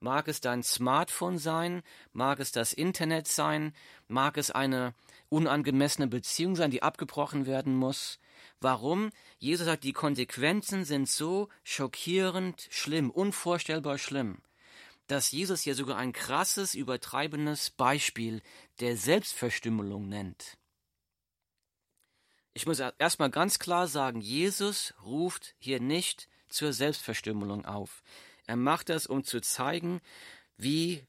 Mag 0.00 0.28
es 0.28 0.40
dein 0.40 0.62
Smartphone 0.62 1.38
sein, 1.38 1.82
mag 2.12 2.38
es 2.38 2.52
das 2.52 2.72
Internet 2.72 3.26
sein, 3.26 3.72
mag 4.06 4.36
es 4.36 4.50
eine 4.50 4.94
unangemessene 5.30 6.08
Beziehung 6.08 6.56
sein, 6.56 6.70
die 6.70 6.82
abgebrochen 6.82 7.46
werden 7.46 7.74
muss. 7.74 8.18
Warum? 8.60 9.10
Jesus 9.38 9.66
sagt, 9.66 9.84
die 9.84 9.92
Konsequenzen 9.92 10.84
sind 10.84 11.08
so 11.08 11.48
schockierend 11.64 12.68
schlimm, 12.70 13.10
unvorstellbar 13.10 13.98
schlimm, 13.98 14.38
dass 15.06 15.30
Jesus 15.30 15.62
hier 15.62 15.74
sogar 15.74 15.98
ein 15.98 16.12
krasses, 16.12 16.74
übertreibendes 16.74 17.70
Beispiel 17.70 18.42
der 18.80 18.96
Selbstverstümmelung 18.96 20.08
nennt. 20.08 20.56
Ich 22.54 22.66
muss 22.66 22.78
erstmal 22.78 23.30
ganz 23.30 23.58
klar 23.58 23.88
sagen, 23.88 24.20
Jesus 24.20 24.94
ruft 25.02 25.54
hier 25.58 25.80
nicht 25.80 26.28
zur 26.48 26.72
Selbstverstümmelung 26.72 27.64
auf. 27.64 28.02
Er 28.46 28.56
macht 28.56 28.88
das, 28.88 29.06
um 29.06 29.24
zu 29.24 29.40
zeigen, 29.40 30.00
wie 30.56 31.06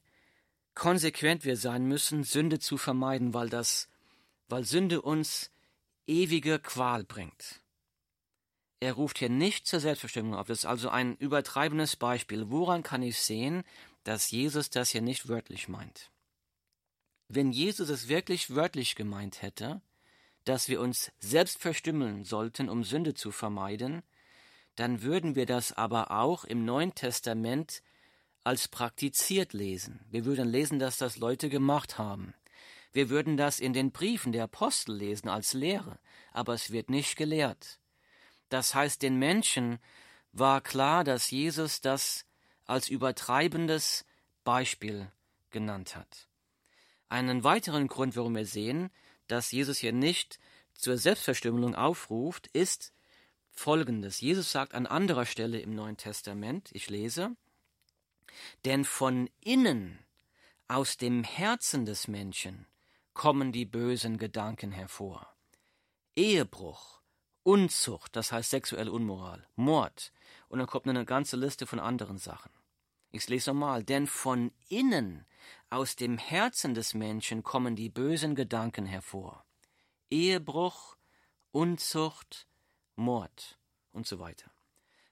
konsequent 0.74 1.46
wir 1.46 1.56
sein 1.56 1.86
müssen, 1.86 2.24
Sünde 2.24 2.60
zu 2.60 2.78
vermeiden, 2.78 3.34
weil 3.34 3.50
das, 3.50 3.90
weil 4.48 4.64
Sünde 4.66 5.02
uns 5.02 5.52
ewige 6.08 6.60
Qual 6.60 7.04
bringt. 7.04 7.62
Er 8.80 8.94
ruft 8.94 9.20
hier 9.20 9.30
nicht 9.30 9.68
zur 9.68 9.80
Selbstbestimmung 9.80 10.36
auf. 10.36 10.48
Das 10.48 10.60
ist 10.60 10.66
also 10.66 10.90
ein 10.90 11.16
übertreibendes 11.18 11.96
Beispiel. 11.96 12.50
Woran 12.50 12.84
kann 12.84 13.02
ich 13.02 13.18
sehen, 13.18 13.64
dass 14.04 14.32
Jesus 14.32 14.70
das 14.70 14.90
hier 14.90 15.02
nicht 15.02 15.28
wörtlich 15.28 15.68
meint? 15.68 16.12
Wenn 17.28 17.52
Jesus 17.52 17.90
es 17.90 18.08
wirklich 18.08 18.54
wörtlich 18.54 18.96
gemeint 18.96 19.42
hätte, 19.42 19.82
dass 20.44 20.70
wir 20.70 20.80
uns 20.80 21.12
selbst 21.20 21.60
verstümmeln 21.60 22.24
sollten, 22.24 22.70
um 22.70 22.84
Sünde 22.84 23.16
zu 23.16 23.32
vermeiden, 23.32 24.04
dann 24.76 25.02
würden 25.02 25.36
wir 25.36 25.46
das 25.46 25.72
aber 25.72 26.12
auch 26.12 26.44
im 26.44 26.66
Neuen 26.66 26.94
Testament 26.94 27.82
als 28.44 28.68
praktiziert 28.68 29.54
lesen. 29.54 30.06
Wir 30.12 30.26
würden 30.26 30.48
lesen, 30.48 30.78
dass 30.78 30.98
das 30.98 31.18
Leute 31.18 31.50
gemacht 31.50 31.98
haben. 31.98 32.36
Wir 32.92 33.10
würden 33.10 33.38
das 33.38 33.60
in 33.60 33.74
den 33.74 33.92
Briefen 33.92 34.32
der 34.32 34.44
Apostel 34.44 34.96
lesen 34.96 35.28
als 35.28 35.54
Lehre, 35.54 35.98
aber 36.32 36.54
es 36.54 36.72
wird 36.72 36.90
nicht 36.90 37.16
gelehrt. 37.16 37.80
Das 38.50 38.76
heißt, 38.76 39.02
den 39.02 39.18
Menschen 39.18 39.80
war 40.32 40.62
klar, 40.62 41.04
dass 41.04 41.32
Jesus 41.32 41.82
das 41.82 42.26
als 42.66 42.90
übertreibendes 42.90 44.06
Beispiel 44.44 45.12
genannt 45.52 45.96
hat. 45.96 46.28
Einen 47.10 47.44
weiteren 47.44 47.88
Grund, 47.88 48.16
warum 48.16 48.36
wir 48.36 48.46
sehen, 48.46 48.90
dass 49.28 49.52
Jesus 49.52 49.78
hier 49.78 49.94
nicht 49.94 50.40
zur 50.74 50.98
Selbstverstümmelung 50.98 51.76
aufruft, 51.76 52.48
ist 52.48 52.94
folgendes. 53.52 54.20
Jesus 54.20 54.52
sagt 54.52 54.74
an 54.74 54.86
anderer 54.86 55.26
Stelle 55.26 55.60
im 55.60 55.74
Neuen 55.74 55.98
Testament, 55.98 56.70
ich 56.74 56.90
lese, 56.90 57.36
denn 58.66 58.84
von 58.84 59.30
innen, 59.40 60.00
aus 60.68 60.98
dem 60.98 61.24
Herzen 61.24 61.86
des 61.86 62.08
Menschen, 62.08 62.66
kommen 63.14 63.52
die 63.52 63.66
bösen 63.66 64.18
Gedanken 64.18 64.72
hervor. 64.72 65.34
Ehebruch, 66.16 67.02
Unzucht, 67.46 68.16
das 68.16 68.32
heißt 68.32 68.50
sexuelle 68.50 68.92
Unmoral, 68.92 69.48
Mord, 69.56 70.12
und 70.48 70.58
dann 70.58 70.68
kommt 70.68 70.88
eine 70.88 71.06
ganze 71.06 71.38
Liste 71.38 71.68
von 71.68 71.80
anderen 71.80 72.18
Sachen. 72.18 72.52
Ich 73.12 73.30
lese 73.30 73.52
nochmal, 73.52 73.84
denn 73.84 74.08
von 74.08 74.52
innen, 74.68 75.28
aus 75.70 75.96
dem 75.96 76.18
Herzen 76.18 76.74
des 76.74 76.96
Menschen 76.96 77.44
kommen 77.44 77.76
die 77.76 77.90
bösen 77.90 78.34
Gedanken 78.34 78.88
hervor. 78.88 79.46
Ehebruch, 80.10 80.98
Unzucht, 81.52 82.48
Mord 82.96 83.60
und 83.92 84.08
so 84.08 84.18
weiter. 84.18 84.50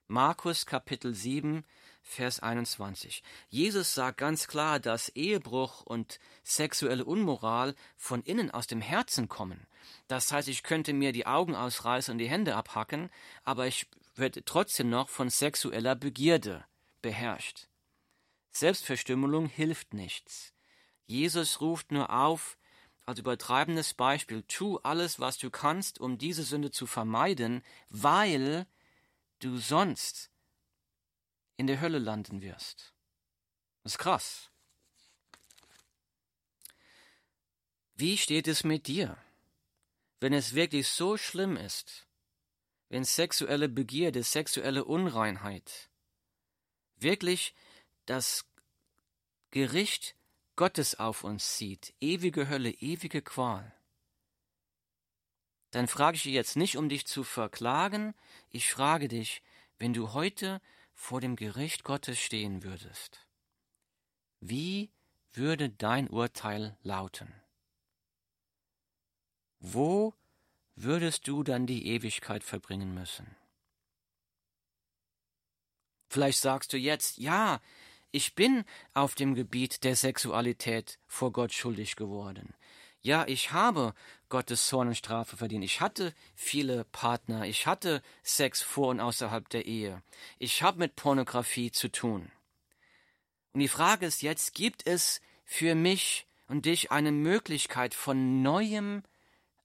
Markus 0.08 0.66
Kapitel 0.66 1.14
7, 1.14 1.64
Vers 2.06 2.38
21. 2.40 3.22
Jesus 3.48 3.94
sagt 3.94 4.18
ganz 4.18 4.46
klar, 4.46 4.78
dass 4.78 5.08
Ehebruch 5.08 5.80
und 5.82 6.20
sexuelle 6.44 7.04
Unmoral 7.04 7.74
von 7.96 8.22
innen 8.22 8.50
aus 8.50 8.66
dem 8.66 8.82
Herzen 8.82 9.28
kommen. 9.28 9.66
Das 10.06 10.30
heißt, 10.30 10.48
ich 10.48 10.62
könnte 10.62 10.92
mir 10.92 11.12
die 11.12 11.26
Augen 11.26 11.56
ausreißen 11.56 12.12
und 12.12 12.18
die 12.18 12.28
Hände 12.28 12.54
abhacken, 12.54 13.10
aber 13.42 13.66
ich 13.66 13.88
werde 14.14 14.44
trotzdem 14.44 14.90
noch 14.90 15.08
von 15.08 15.30
sexueller 15.30 15.96
Begierde 15.96 16.64
beherrscht. 17.00 17.68
Selbstverstümmelung 18.52 19.46
hilft 19.46 19.94
nichts. 19.94 20.52
Jesus 21.06 21.60
ruft 21.60 21.90
nur 21.90 22.10
auf, 22.10 22.58
als 23.06 23.18
übertreibendes 23.18 23.94
Beispiel, 23.94 24.42
tu 24.42 24.78
alles, 24.82 25.20
was 25.20 25.38
du 25.38 25.50
kannst, 25.50 25.98
um 26.00 26.18
diese 26.18 26.42
Sünde 26.42 26.70
zu 26.70 26.86
vermeiden, 26.86 27.64
weil 27.88 28.66
du 29.40 29.56
sonst 29.56 30.30
in 31.56 31.66
der 31.66 31.80
Hölle 31.80 31.98
landen 31.98 32.42
wirst. 32.42 32.94
Das 33.82 33.92
ist 33.92 33.98
krass. 33.98 34.50
Wie 37.94 38.18
steht 38.18 38.48
es 38.48 38.64
mit 38.64 38.86
dir? 38.86 39.16
Wenn 40.20 40.32
es 40.32 40.54
wirklich 40.54 40.88
so 40.88 41.16
schlimm 41.16 41.56
ist, 41.56 42.06
wenn 42.88 43.04
sexuelle 43.04 43.68
Begierde, 43.68 44.22
sexuelle 44.22 44.84
Unreinheit 44.84 45.90
wirklich 46.96 47.54
das 48.06 48.44
Gericht 49.50 50.16
Gottes 50.56 50.98
auf 50.98 51.24
uns 51.24 51.56
zieht, 51.56 51.94
ewige 52.00 52.48
Hölle, 52.48 52.70
ewige 52.70 53.22
Qual, 53.22 53.74
dann 55.70 55.88
frage 55.88 56.16
ich 56.16 56.22
dich 56.22 56.32
jetzt 56.32 56.56
nicht, 56.56 56.76
um 56.76 56.88
dich 56.88 57.06
zu 57.06 57.24
verklagen, 57.24 58.14
ich 58.50 58.70
frage 58.70 59.08
dich, 59.08 59.42
wenn 59.78 59.92
du 59.92 60.12
heute 60.12 60.60
vor 60.94 61.20
dem 61.20 61.36
Gericht 61.36 61.84
Gottes 61.84 62.18
stehen 62.18 62.62
würdest, 62.62 63.26
wie 64.40 64.90
würde 65.32 65.70
dein 65.70 66.08
Urteil 66.08 66.76
lauten? 66.82 67.32
Wo 69.58 70.14
würdest 70.76 71.26
du 71.28 71.42
dann 71.42 71.66
die 71.66 71.86
Ewigkeit 71.86 72.44
verbringen 72.44 72.94
müssen? 72.94 73.36
Vielleicht 76.08 76.38
sagst 76.38 76.72
du 76.72 76.76
jetzt, 76.76 77.18
ja, 77.18 77.60
ich 78.12 78.34
bin 78.34 78.64
auf 78.92 79.14
dem 79.14 79.34
Gebiet 79.34 79.82
der 79.82 79.96
Sexualität 79.96 80.98
vor 81.08 81.32
Gott 81.32 81.52
schuldig 81.52 81.96
geworden. 81.96 82.54
Ja, 83.00 83.26
ich 83.26 83.50
habe 83.50 83.94
Gottes 84.34 84.66
Zornenstrafe 84.66 85.36
verdient. 85.36 85.62
Ich 85.62 85.80
hatte 85.80 86.12
viele 86.34 86.82
Partner. 86.86 87.46
Ich 87.46 87.68
hatte 87.68 88.02
Sex 88.24 88.62
vor 88.62 88.88
und 88.88 88.98
außerhalb 88.98 89.48
der 89.48 89.64
Ehe. 89.64 90.02
Ich 90.40 90.60
habe 90.60 90.80
mit 90.80 90.96
Pornografie 90.96 91.70
zu 91.70 91.86
tun. 91.86 92.32
Und 93.52 93.60
die 93.60 93.68
Frage 93.68 94.06
ist 94.06 94.22
jetzt, 94.22 94.52
gibt 94.52 94.88
es 94.88 95.20
für 95.44 95.76
mich 95.76 96.26
und 96.48 96.66
dich 96.66 96.90
eine 96.90 97.12
Möglichkeit 97.12 97.94
von 97.94 98.42
neuem 98.42 99.04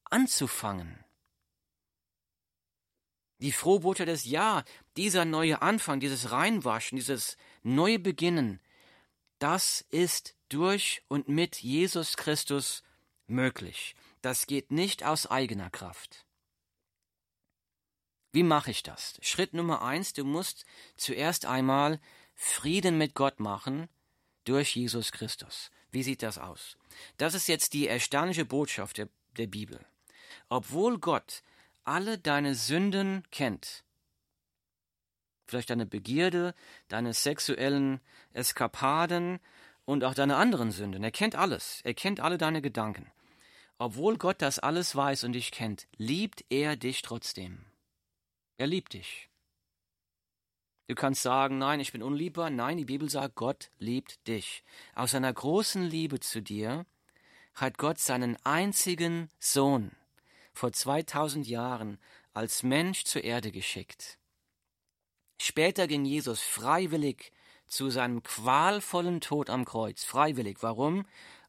anzufangen? 0.03 1.03
Die 3.39 3.51
Frohbote 3.51 4.05
des 4.05 4.23
Ja, 4.25 4.63
dieser 4.97 5.25
neue 5.25 5.63
Anfang, 5.63 5.99
dieses 5.99 6.29
Reinwaschen, 6.29 6.95
dieses 6.95 7.38
neue 7.63 7.97
Beginnen, 7.97 8.62
das 9.39 9.84
ist 9.89 10.36
durch 10.47 11.01
und 11.08 11.27
mit 11.27 11.55
Jesus 11.55 12.17
Christus 12.17 12.84
möglich. 13.25 13.95
Das 14.21 14.47
geht 14.47 14.71
nicht 14.71 15.03
aus 15.03 15.27
eigener 15.27 15.69
Kraft. 15.69 16.25
Wie 18.32 18.43
mache 18.43 18.71
ich 18.71 18.84
das? 18.84 19.17
Schritt 19.21 19.53
Nummer 19.53 19.82
eins, 19.82 20.13
du 20.13 20.23
musst 20.23 20.65
zuerst 20.97 21.45
einmal 21.45 21.99
Frieden 22.36 22.97
mit 22.97 23.15
Gott 23.15 23.39
machen 23.39 23.89
durch 24.43 24.75
Jesus 24.75 25.12
Christus. 25.12 25.71
Wie 25.91 26.03
sieht 26.03 26.21
das 26.21 26.38
aus? 26.38 26.77
Das 27.17 27.34
ist 27.34 27.47
jetzt 27.47 27.73
die 27.73 27.88
erstaunliche 27.88 28.45
Botschaft 28.45 28.97
der, 28.97 29.10
der 29.38 29.47
Bibel. 29.47 29.84
Obwohl 30.47 30.99
Gott 30.99 31.41
alle 31.84 32.19
deine 32.19 32.53
Sünden 32.53 33.23
kennt, 33.32 33.84
vielleicht 35.47 35.71
deine 35.71 35.88
Begierde, 35.88 36.53
deine 36.88 37.13
sexuellen 37.13 37.99
Eskapaden 38.34 39.39
und 39.86 40.03
auch 40.03 40.13
deine 40.13 40.36
anderen 40.36 40.71
Sünden, 40.71 41.03
er 41.03 41.12
kennt 41.12 41.36
alles, 41.36 41.82
er 41.84 41.95
kennt 41.95 42.19
alle 42.19 42.38
deine 42.38 42.62
Gedanken. 42.62 43.12
Obwohl 43.80 44.18
Gott 44.18 44.42
das 44.42 44.60
alles 44.60 44.94
weiß 44.94 45.24
und 45.24 45.34
dich 45.34 45.52
kennt, 45.52 45.88
liebt 45.96 46.44
er 46.50 46.76
dich 46.76 47.02
trotzdem. 47.02 47.65
Er 48.58 48.68
liebt 48.68 48.94
dich. 48.94 49.30
Du 50.88 50.96
kannst 50.96 51.22
sagen, 51.22 51.60
nein, 51.60 51.80
ich 51.80 51.94
bin 51.94 52.04
unliebbar. 52.04 52.50
Nein, 52.50 52.78
die 52.78 52.86
Bibel 52.86 53.10
sagt, 53.10 53.36
Gott 53.36 53.72
liebt 53.78 54.28
dich. 54.28 54.63
Aus 54.96 55.12
seiner 55.12 55.32
großen 55.32 55.84
Liebe 55.84 56.20
zu 56.20 56.42
dir 56.42 56.86
hat 57.54 57.78
Gott 57.78 58.00
seinen 58.00 58.38
einzigen 58.44 59.30
Sohn 59.39 59.92
vor 60.52 60.74
2000 60.74 61.48
Jahren 61.48 62.00
als 62.34 62.63
Mensch 62.63 63.06
zur 63.06 63.24
Erde 63.24 63.52
geschickt. 63.52 64.18
Später 65.39 65.88
ging 65.88 66.04
Jesus 66.04 66.42
freiwillig 66.42 67.32
zu 67.65 67.89
seinem 67.89 68.24
qualvollen 68.24 69.22
Tod 69.22 69.50
am 69.50 69.63
Kreuz. 69.63 70.04
Freiwillig. 70.04 70.58
Warum? 70.62 71.06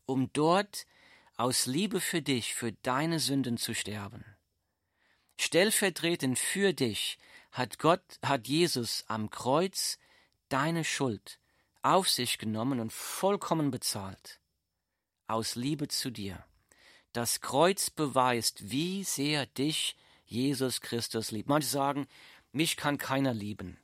Um 0.07 0.33
dort 0.33 0.87
aus 1.41 1.65
Liebe 1.65 2.01
für 2.01 2.21
dich, 2.21 2.55
für 2.55 2.73
deine 2.73 3.19
Sünden 3.19 3.57
zu 3.57 3.75
sterben. 3.75 4.27
Stellvertretend 5.39 6.39
für 6.39 6.75
dich 6.75 7.19
hat 7.51 7.79
Gott, 7.79 8.03
hat 8.23 8.47
Jesus 8.47 9.05
am 9.07 9.31
Kreuz 9.31 9.99
deine 10.51 10.85
Schuld 10.85 11.41
auf 11.81 12.11
sich 12.11 12.37
genommen 12.37 12.79
und 12.79 12.93
vollkommen 12.93 13.71
bezahlt. 13.71 14.39
Aus 15.29 15.55
Liebe 15.55 15.89
zu 15.89 16.11
dir. 16.11 16.45
Das 17.13 17.41
Kreuz 17.41 17.89
beweist, 17.89 18.71
wie 18.71 19.03
sehr 19.03 19.47
dich 19.47 19.97
Jesus 20.27 20.83
Christus 20.83 21.31
liebt. 21.31 21.49
Manche 21.49 21.69
sagen, 21.69 22.07
mich 22.53 22.77
kann 22.77 22.99
keiner 22.99 23.33
lieben. 23.33 23.79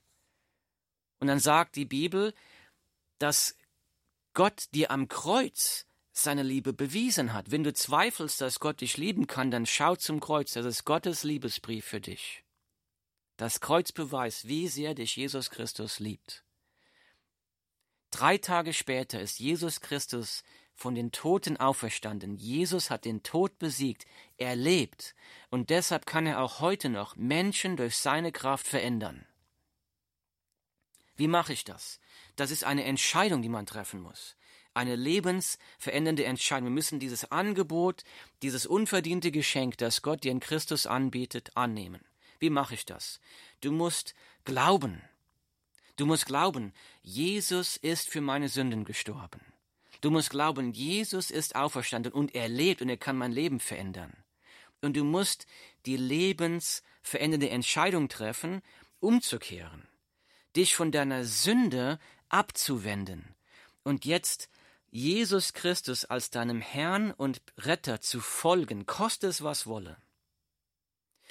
Und 1.21 1.29
dann 1.29 1.41
sagt 1.41 1.77
die 1.77 1.87
Bibel, 1.87 2.35
dass 3.19 3.57
Gott 4.35 4.67
dir 4.75 4.91
am 4.91 5.09
Kreuz 5.09 5.87
seine 6.19 6.43
Liebe 6.43 6.73
bewiesen 6.73 7.33
hat. 7.33 7.51
Wenn 7.51 7.65
du 7.65 7.73
zweifelst, 7.73 8.41
dass 8.41 8.61
Gott 8.61 8.81
dich 8.81 8.97
lieben 8.97 9.27
kann, 9.27 9.51
dann 9.51 9.67
schau 9.67 9.97
zum 9.97 10.21
Kreuz, 10.21 10.53
das 10.53 10.67
ist 10.67 10.85
Gottes 10.85 11.25
Liebesbrief 11.25 11.85
für 11.85 12.01
dich. 12.01 12.43
Das 13.37 13.61
Kreuz 13.61 13.93
beweist, 13.93 14.49
wie 14.49 14.69
sehr 14.69 14.95
dich 14.95 15.17
Jesus 15.17 15.51
Christus 15.51 15.99
liebt. 15.99 16.45
Drei 18.11 18.39
Tage 18.39 18.73
später 18.73 19.21
ist 19.21 19.39
Jesus 19.41 19.81
Christus 19.81 20.43
von 20.75 20.95
den 20.95 21.13
Toten 21.13 21.59
auferstanden. 21.59 22.37
Jesus 22.37 22.91
hat 22.91 23.05
den 23.05 23.23
Tod 23.23 23.59
besiegt. 23.59 24.07
Er 24.39 24.57
lebt. 24.57 25.15
Und 25.51 25.71
deshalb 25.71 26.07
kann 26.07 26.27
er 26.27 26.41
auch 26.41 26.61
heute 26.61 26.89
noch 26.89 27.17
Menschen 27.17 27.77
durch 27.77 27.97
seine 27.97 28.33
Kraft 28.33 28.67
verändern. 28.67 29.27
Wie 31.17 31.29
mache 31.29 31.53
ich 31.53 31.65
das? 31.65 31.99
Das 32.37 32.51
ist 32.51 32.65
eine 32.65 32.85
Entscheidung, 32.85 33.43
die 33.43 33.49
man 33.49 33.67
treffen 33.67 34.01
muss. 34.01 34.37
Eine 34.77 34.95
lebensverändernde 34.95 36.27
Entscheidung. 36.27 36.67
Wir 36.67 36.75
müssen 36.75 37.01
dieses 37.01 37.33
Angebot, 37.33 38.05
dieses 38.43 38.67
unverdiente 38.67 39.31
Geschenk, 39.31 39.79
das 39.79 40.03
Gott 40.03 40.23
dir 40.23 40.31
in 40.31 40.39
Christus 40.39 40.87
anbietet, 40.87 41.57
annehmen. 41.57 42.05
Wie 42.41 42.51
mache 42.51 42.75
ich 42.75 42.85
das? 42.85 43.19
Du 43.63 43.73
musst 43.73 44.15
glauben. 44.45 45.01
Du 45.97 46.05
musst 46.05 46.27
glauben, 46.27 46.75
Jesus 47.01 47.79
ist 47.79 48.11
für 48.11 48.21
meine 48.21 48.51
Sünden 48.51 48.85
gestorben. 48.85 49.41
Du 50.03 50.11
musst 50.11 50.29
glauben, 50.29 50.75
Jesus 50.75 51.31
ist 51.31 51.57
auferstanden 51.57 52.13
und 52.13 52.35
er 52.35 52.51
lebt 52.51 52.83
und 52.83 52.91
er 52.91 52.99
kann 52.99 53.17
mein 53.17 53.33
Leben 53.33 53.61
verändern. 53.61 54.13
Und 54.83 54.95
du 54.99 55.05
musst 55.05 55.47
die 55.87 55.97
lebensverändernde 55.97 57.49
Entscheidung 57.49 58.11
treffen, 58.11 58.61
umzukehren, 59.01 59.89
dich 60.55 60.77
von 60.77 60.93
deiner 60.93 61.25
Sünde 61.25 61.99
abzuwenden 62.29 63.35
und 63.85 64.05
jetzt 64.05 64.51
Jesus 64.91 65.53
Christus 65.53 66.05
als 66.05 66.31
deinem 66.31 66.61
Herrn 66.61 67.11
und 67.11 67.43
Retter 67.59 68.01
zu 68.01 68.21
folgen, 68.21 68.87
koste 68.87 69.27
es 69.27 69.43
was 69.43 69.67
wolle. 69.67 69.97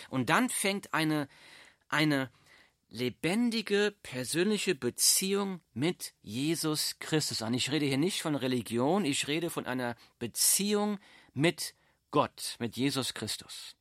Und 0.09 0.29
dann 0.29 0.49
fängt 0.49 0.93
eine, 0.93 1.27
eine 1.87 2.29
lebendige 2.89 3.95
persönliche 4.03 4.75
Beziehung 4.75 5.61
mit 5.73 6.13
Jesus 6.21 6.97
Christus 6.99 7.41
an. 7.41 7.53
Ich 7.53 7.71
rede 7.71 7.85
hier 7.85 7.97
nicht 7.97 8.21
von 8.21 8.35
Religion, 8.35 9.05
ich 9.05 9.27
rede 9.27 9.49
von 9.49 9.65
einer 9.65 9.95
Beziehung 10.19 10.99
mit 11.33 11.75
Gott, 12.11 12.55
mit 12.59 12.77
Jesus 12.77 13.13
Christus. 13.13 13.75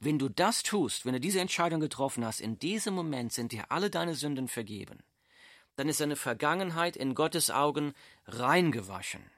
Wenn 0.00 0.18
du 0.18 0.28
das 0.28 0.64
tust, 0.64 1.04
wenn 1.04 1.12
du 1.12 1.20
diese 1.20 1.40
Entscheidung 1.40 1.80
getroffen 1.80 2.24
hast, 2.24 2.40
in 2.40 2.58
diesem 2.58 2.94
Moment 2.94 3.32
sind 3.32 3.52
dir 3.52 3.70
alle 3.70 3.88
deine 3.88 4.16
Sünden 4.16 4.48
vergeben, 4.48 4.98
dann 5.76 5.88
ist 5.88 6.00
deine 6.00 6.16
Vergangenheit 6.16 6.96
in 6.96 7.14
Gottes 7.14 7.50
Augen 7.50 7.94
reingewaschen. 8.26 9.30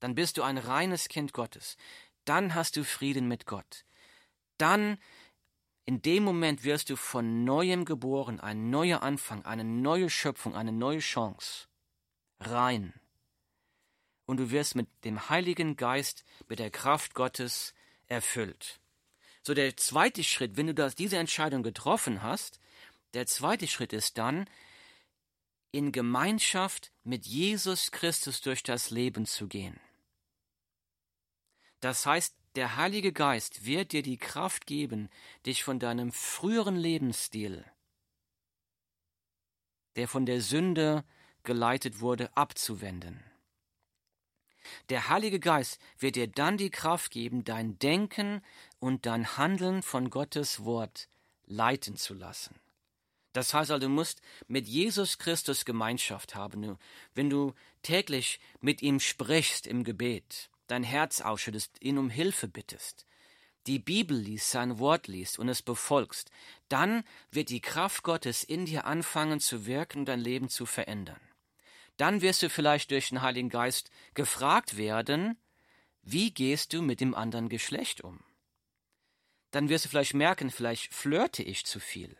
Dann 0.00 0.14
bist 0.14 0.38
du 0.38 0.42
ein 0.42 0.58
reines 0.58 1.08
Kind 1.08 1.32
Gottes. 1.32 1.76
Dann 2.24 2.54
hast 2.54 2.76
du 2.76 2.84
Frieden 2.84 3.28
mit 3.28 3.46
Gott. 3.46 3.84
Dann 4.56 4.98
in 5.84 6.02
dem 6.02 6.22
Moment 6.22 6.64
wirst 6.64 6.90
du 6.90 6.96
von 6.96 7.44
neuem 7.44 7.86
geboren, 7.86 8.40
ein 8.40 8.68
neuer 8.68 9.02
Anfang, 9.02 9.44
eine 9.46 9.64
neue 9.64 10.10
Schöpfung, 10.10 10.54
eine 10.54 10.72
neue 10.72 10.98
Chance. 10.98 11.66
Rein. 12.40 12.92
Und 14.26 14.36
du 14.36 14.50
wirst 14.50 14.74
mit 14.74 14.86
dem 15.04 15.30
Heiligen 15.30 15.76
Geist, 15.76 16.24
mit 16.46 16.58
der 16.58 16.70
Kraft 16.70 17.14
Gottes 17.14 17.72
erfüllt. 18.06 18.80
So 19.42 19.54
der 19.54 19.78
zweite 19.78 20.22
Schritt, 20.24 20.58
wenn 20.58 20.66
du 20.66 20.74
das, 20.74 20.94
diese 20.94 21.16
Entscheidung 21.16 21.62
getroffen 21.62 22.22
hast, 22.22 22.60
der 23.14 23.26
zweite 23.26 23.66
Schritt 23.66 23.94
ist 23.94 24.18
dann, 24.18 24.44
in 25.70 25.92
Gemeinschaft 25.92 26.92
mit 27.04 27.26
Jesus 27.26 27.90
Christus 27.90 28.40
durch 28.40 28.62
das 28.62 28.90
Leben 28.90 29.26
zu 29.26 29.48
gehen. 29.48 29.78
Das 31.80 32.06
heißt, 32.06 32.34
der 32.56 32.76
Heilige 32.76 33.12
Geist 33.12 33.64
wird 33.64 33.92
dir 33.92 34.02
die 34.02 34.16
Kraft 34.16 34.66
geben, 34.66 35.10
dich 35.46 35.62
von 35.62 35.78
deinem 35.78 36.10
früheren 36.10 36.76
Lebensstil, 36.76 37.64
der 39.96 40.08
von 40.08 40.26
der 40.26 40.40
Sünde 40.40 41.04
geleitet 41.44 42.00
wurde, 42.00 42.36
abzuwenden. 42.36 43.22
Der 44.88 45.08
Heilige 45.08 45.40
Geist 45.40 45.80
wird 45.98 46.16
dir 46.16 46.26
dann 46.26 46.56
die 46.56 46.70
Kraft 46.70 47.10
geben, 47.10 47.44
dein 47.44 47.78
Denken 47.78 48.42
und 48.80 49.06
dein 49.06 49.36
Handeln 49.36 49.82
von 49.82 50.10
Gottes 50.10 50.64
Wort 50.64 51.08
leiten 51.46 51.96
zu 51.96 52.14
lassen. 52.14 52.58
Das 53.32 53.52
heißt 53.54 53.70
also, 53.70 53.86
du 53.86 53.90
musst 53.90 54.20
mit 54.46 54.66
Jesus 54.66 55.18
Christus 55.18 55.64
Gemeinschaft 55.64 56.34
haben. 56.34 56.78
Wenn 57.14 57.30
du 57.30 57.54
täglich 57.82 58.40
mit 58.60 58.82
ihm 58.82 59.00
sprichst 59.00 59.66
im 59.66 59.84
Gebet, 59.84 60.50
dein 60.66 60.82
Herz 60.82 61.20
ausschüttest, 61.20 61.82
ihn 61.82 61.98
um 61.98 62.10
Hilfe 62.10 62.48
bittest, 62.48 63.06
die 63.66 63.78
Bibel 63.78 64.16
liest, 64.16 64.50
sein 64.50 64.78
Wort 64.78 65.08
liest 65.08 65.38
und 65.38 65.48
es 65.48 65.62
befolgst, 65.62 66.30
dann 66.68 67.04
wird 67.30 67.50
die 67.50 67.60
Kraft 67.60 68.02
Gottes 68.02 68.42
in 68.42 68.64
dir 68.64 68.86
anfangen 68.86 69.40
zu 69.40 69.66
wirken 69.66 70.00
und 70.00 70.04
dein 70.06 70.20
Leben 70.20 70.48
zu 70.48 70.64
verändern. 70.64 71.20
Dann 71.98 72.22
wirst 72.22 72.42
du 72.42 72.48
vielleicht 72.48 72.90
durch 72.92 73.10
den 73.10 73.22
Heiligen 73.22 73.50
Geist 73.50 73.90
gefragt 74.14 74.76
werden, 74.76 75.36
wie 76.02 76.32
gehst 76.32 76.72
du 76.72 76.80
mit 76.80 77.00
dem 77.00 77.14
anderen 77.14 77.50
Geschlecht 77.50 78.00
um? 78.02 78.20
Dann 79.50 79.68
wirst 79.68 79.84
du 79.84 79.88
vielleicht 79.90 80.14
merken, 80.14 80.50
vielleicht 80.50 80.94
flirte 80.94 81.42
ich 81.42 81.66
zu 81.66 81.80
viel. 81.80 82.16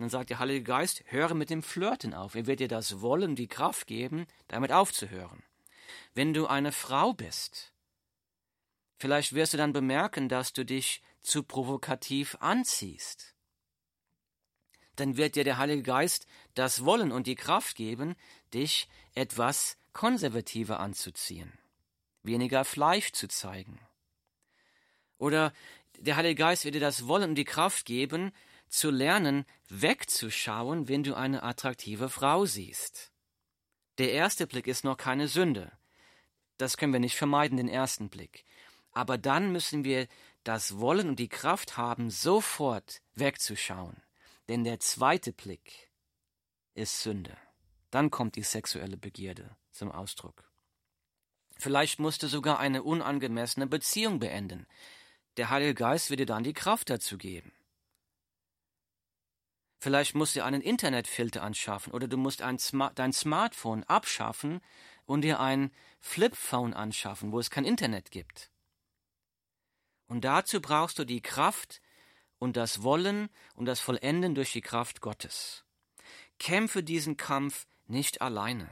Dann 0.00 0.08
sagt 0.08 0.30
der 0.30 0.38
Heilige 0.38 0.64
Geist, 0.64 1.04
höre 1.06 1.34
mit 1.34 1.50
dem 1.50 1.62
Flirten 1.62 2.14
auf. 2.14 2.34
Er 2.34 2.46
wird 2.46 2.60
dir 2.60 2.68
das 2.68 3.00
Wollen, 3.00 3.36
die 3.36 3.48
Kraft 3.48 3.86
geben, 3.86 4.26
damit 4.48 4.72
aufzuhören. 4.72 5.42
Wenn 6.14 6.34
du 6.34 6.46
eine 6.46 6.72
Frau 6.72 7.12
bist, 7.12 7.72
Vielleicht 9.00 9.32
wirst 9.32 9.54
du 9.54 9.56
dann 9.56 9.72
bemerken, 9.72 10.28
dass 10.28 10.52
du 10.52 10.62
dich 10.62 11.00
zu 11.22 11.42
provokativ 11.42 12.36
anziehst. 12.40 13.34
Dann 14.94 15.16
wird 15.16 15.36
dir 15.36 15.44
der 15.44 15.56
Heilige 15.56 15.82
Geist 15.82 16.26
das 16.52 16.84
Wollen 16.84 17.10
und 17.10 17.26
die 17.26 17.34
Kraft 17.34 17.76
geben, 17.76 18.14
dich 18.52 18.90
etwas 19.14 19.78
konservativer 19.94 20.80
anzuziehen, 20.80 21.50
weniger 22.22 22.66
Fleisch 22.66 23.12
zu 23.12 23.26
zeigen. 23.26 23.80
Oder 25.16 25.54
der 25.96 26.16
Heilige 26.16 26.34
Geist 26.34 26.66
wird 26.66 26.74
dir 26.74 26.80
das 26.80 27.06
Wollen 27.06 27.30
und 27.30 27.36
die 27.36 27.44
Kraft 27.44 27.86
geben, 27.86 28.32
zu 28.70 28.90
lernen, 28.90 29.44
wegzuschauen, 29.68 30.88
wenn 30.88 31.02
du 31.02 31.14
eine 31.14 31.42
attraktive 31.42 32.08
Frau 32.08 32.46
siehst. 32.46 33.12
Der 33.98 34.12
erste 34.12 34.46
Blick 34.46 34.66
ist 34.66 34.84
noch 34.84 34.96
keine 34.96 35.28
Sünde. 35.28 35.72
Das 36.56 36.76
können 36.76 36.92
wir 36.92 37.00
nicht 37.00 37.16
vermeiden, 37.16 37.56
den 37.56 37.68
ersten 37.68 38.08
Blick. 38.08 38.44
Aber 38.92 39.18
dann 39.18 39.52
müssen 39.52 39.84
wir 39.84 40.08
das 40.44 40.78
Wollen 40.78 41.10
und 41.10 41.18
die 41.18 41.28
Kraft 41.28 41.76
haben, 41.76 42.10
sofort 42.10 43.02
wegzuschauen. 43.14 44.02
Denn 44.48 44.64
der 44.64 44.80
zweite 44.80 45.32
Blick 45.32 45.90
ist 46.74 47.02
Sünde. 47.02 47.36
Dann 47.90 48.10
kommt 48.10 48.36
die 48.36 48.42
sexuelle 48.42 48.96
Begierde 48.96 49.56
zum 49.70 49.90
Ausdruck. 49.90 50.50
Vielleicht 51.58 51.98
musst 51.98 52.22
du 52.22 52.28
sogar 52.28 52.58
eine 52.58 52.82
unangemessene 52.82 53.66
Beziehung 53.66 54.18
beenden. 54.18 54.66
Der 55.36 55.50
Heilige 55.50 55.74
Geist 55.74 56.08
wird 56.08 56.20
dir 56.20 56.26
dann 56.26 56.42
die 56.42 56.54
Kraft 56.54 56.88
dazu 56.88 57.18
geben. 57.18 57.52
Vielleicht 59.80 60.14
musst 60.14 60.36
du 60.36 60.44
einen 60.44 60.60
Internetfilter 60.60 61.42
anschaffen 61.42 61.92
oder 61.92 62.06
du 62.06 62.18
musst 62.18 62.42
Smart 62.58 62.98
dein 62.98 63.12
Smartphone 63.14 63.82
abschaffen 63.84 64.60
und 65.06 65.22
dir 65.22 65.40
ein 65.40 65.72
Flipphone 66.00 66.74
anschaffen, 66.74 67.32
wo 67.32 67.40
es 67.40 67.50
kein 67.50 67.64
Internet 67.64 68.10
gibt. 68.10 68.50
Und 70.06 70.24
dazu 70.24 70.60
brauchst 70.60 70.98
du 70.98 71.04
die 71.04 71.22
Kraft 71.22 71.80
und 72.38 72.56
das 72.56 72.82
Wollen 72.82 73.30
und 73.54 73.64
das 73.64 73.80
Vollenden 73.80 74.34
durch 74.34 74.52
die 74.52 74.60
Kraft 74.60 75.00
Gottes. 75.00 75.64
Kämpfe 76.38 76.82
diesen 76.82 77.16
Kampf 77.16 77.66
nicht 77.86 78.20
alleine. 78.20 78.70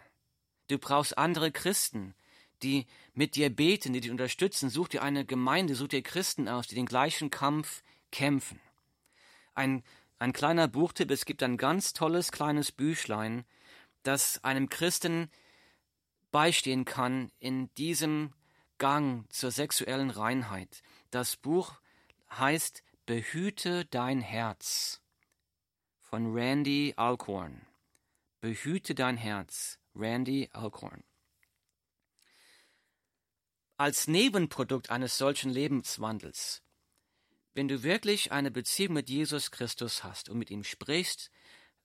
Du 0.68 0.78
brauchst 0.78 1.16
andere 1.16 1.50
Christen, 1.52 2.14
die 2.62 2.86
mit 3.14 3.34
dir 3.34 3.48
beten, 3.54 3.92
die 3.92 4.00
dich 4.00 4.10
unterstützen. 4.10 4.68
Such 4.68 4.88
dir 4.88 5.02
eine 5.02 5.24
Gemeinde, 5.24 5.74
such 5.74 5.88
dir 5.88 6.02
Christen 6.02 6.48
aus, 6.48 6.66
die 6.66 6.74
den 6.74 6.86
gleichen 6.86 7.30
Kampf 7.30 7.82
kämpfen. 8.10 8.60
Ein, 9.54 9.82
ein 10.18 10.32
kleiner 10.32 10.68
Buchtipp, 10.68 11.10
es 11.10 11.24
gibt 11.24 11.42
ein 11.42 11.56
ganz 11.56 11.92
tolles 11.92 12.32
kleines 12.32 12.72
Büchlein, 12.72 13.44
das 14.02 14.42
einem 14.44 14.68
Christen 14.68 15.30
beistehen 16.30 16.84
kann 16.84 17.30
in 17.38 17.72
diesem 17.74 18.32
Gang 18.78 19.30
zur 19.32 19.50
sexuellen 19.50 20.10
Reinheit. 20.10 20.82
Das 21.10 21.36
Buch 21.36 21.80
heißt 22.30 22.82
Behüte 23.06 23.84
dein 23.86 24.20
Herz 24.20 25.00
von 25.98 26.32
Randy 26.32 26.94
Alcorn. 26.96 27.66
Behüte 28.40 28.94
dein 28.94 29.16
Herz, 29.16 29.78
Randy 29.94 30.48
Alcorn. 30.52 31.02
Als 33.76 34.08
Nebenprodukt 34.08 34.90
eines 34.90 35.18
solchen 35.18 35.50
Lebenswandels 35.50 36.62
wenn 37.54 37.68
du 37.68 37.82
wirklich 37.82 38.32
eine 38.32 38.50
Beziehung 38.50 38.94
mit 38.94 39.08
Jesus 39.08 39.50
Christus 39.50 40.04
hast 40.04 40.28
und 40.28 40.38
mit 40.38 40.50
ihm 40.50 40.64
sprichst, 40.64 41.30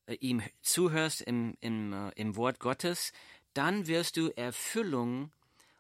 äh, 0.06 0.16
ihm 0.16 0.42
zuhörst 0.62 1.22
im, 1.22 1.58
im, 1.62 1.94
äh, 1.94 2.12
im 2.16 2.36
Wort 2.36 2.60
Gottes, 2.60 3.14
dann 3.54 3.88
wirst 3.88 4.18
du 4.18 4.30
Erfüllung 4.30 5.32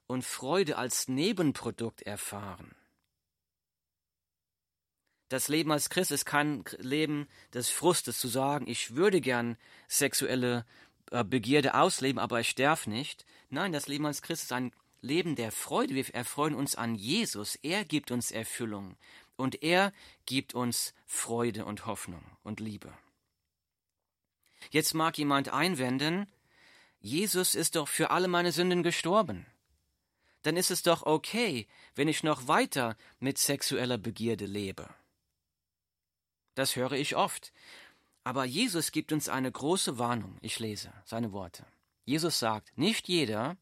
und 0.07 0.23
Freude 0.23 0.77
als 0.77 1.07
Nebenprodukt 1.07 2.01
erfahren. 2.03 2.75
Das 5.29 5.47
Leben 5.47 5.71
als 5.71 5.89
Christ 5.89 6.11
ist 6.11 6.25
kein 6.25 6.63
Leben 6.77 7.27
des 7.53 7.69
Frustes, 7.69 8.19
zu 8.19 8.27
sagen, 8.27 8.67
ich 8.67 8.95
würde 8.95 9.19
gern 9.19 9.57
sexuelle 9.87 10.65
äh, 11.11 11.23
Begierde 11.23 11.73
ausleben, 11.73 12.19
aber 12.19 12.39
ich 12.39 12.49
sterbe 12.49 12.89
nicht. 12.89 13.25
Nein, 13.49 13.71
das 13.71 13.87
Leben 13.87 14.05
als 14.05 14.21
Christ 14.21 14.43
ist 14.43 14.51
ein 14.51 14.71
Leben 15.01 15.35
der 15.35 15.51
Freude. 15.51 15.95
Wir 15.95 16.05
erfreuen 16.13 16.55
uns 16.55 16.75
an 16.75 16.95
Jesus. 16.95 17.55
Er 17.63 17.83
gibt 17.83 18.11
uns 18.11 18.31
Erfüllung 18.31 18.95
und 19.43 19.62
er 19.62 19.91
gibt 20.25 20.56
uns 20.56 20.93
Freude 21.06 21.65
und 21.65 21.86
Hoffnung 21.86 22.23
und 22.43 22.62
Liebe. 22.62 22.97
Jetzt 24.71 24.93
mag 24.93 25.17
jemand 25.17 25.49
einwenden, 25.49 26.32
Jesus 27.01 27.53
ist 27.53 27.75
doch 27.75 27.89
für 27.89 28.10
alle 28.10 28.29
meine 28.29 28.53
Sünden 28.53 28.84
gestorben. 28.84 29.45
Dann 30.43 30.56
ist 30.56 30.71
es 30.71 30.82
doch 30.82 31.03
okay, 31.03 31.67
wenn 31.93 32.08
ich 32.08 32.23
noch 32.23 32.47
weiter 32.47 32.95
mit 33.19 33.38
sexueller 33.38 33.97
Begierde 33.97 34.45
lebe. 34.45 34.89
Das 36.56 36.77
höre 36.77 36.93
ich 36.93 37.17
oft. 37.17 37.51
Aber 38.23 38.45
Jesus 38.45 38.93
gibt 38.93 39.12
uns 39.12 39.27
eine 39.27 39.51
große 39.51 39.97
Warnung. 39.99 40.38
Ich 40.39 40.60
lese 40.60 40.93
seine 41.03 41.34
Worte. 41.34 41.65
Jesus 42.06 42.39
sagt, 42.39 42.77
nicht 42.77 43.10
jeder, 43.10 43.58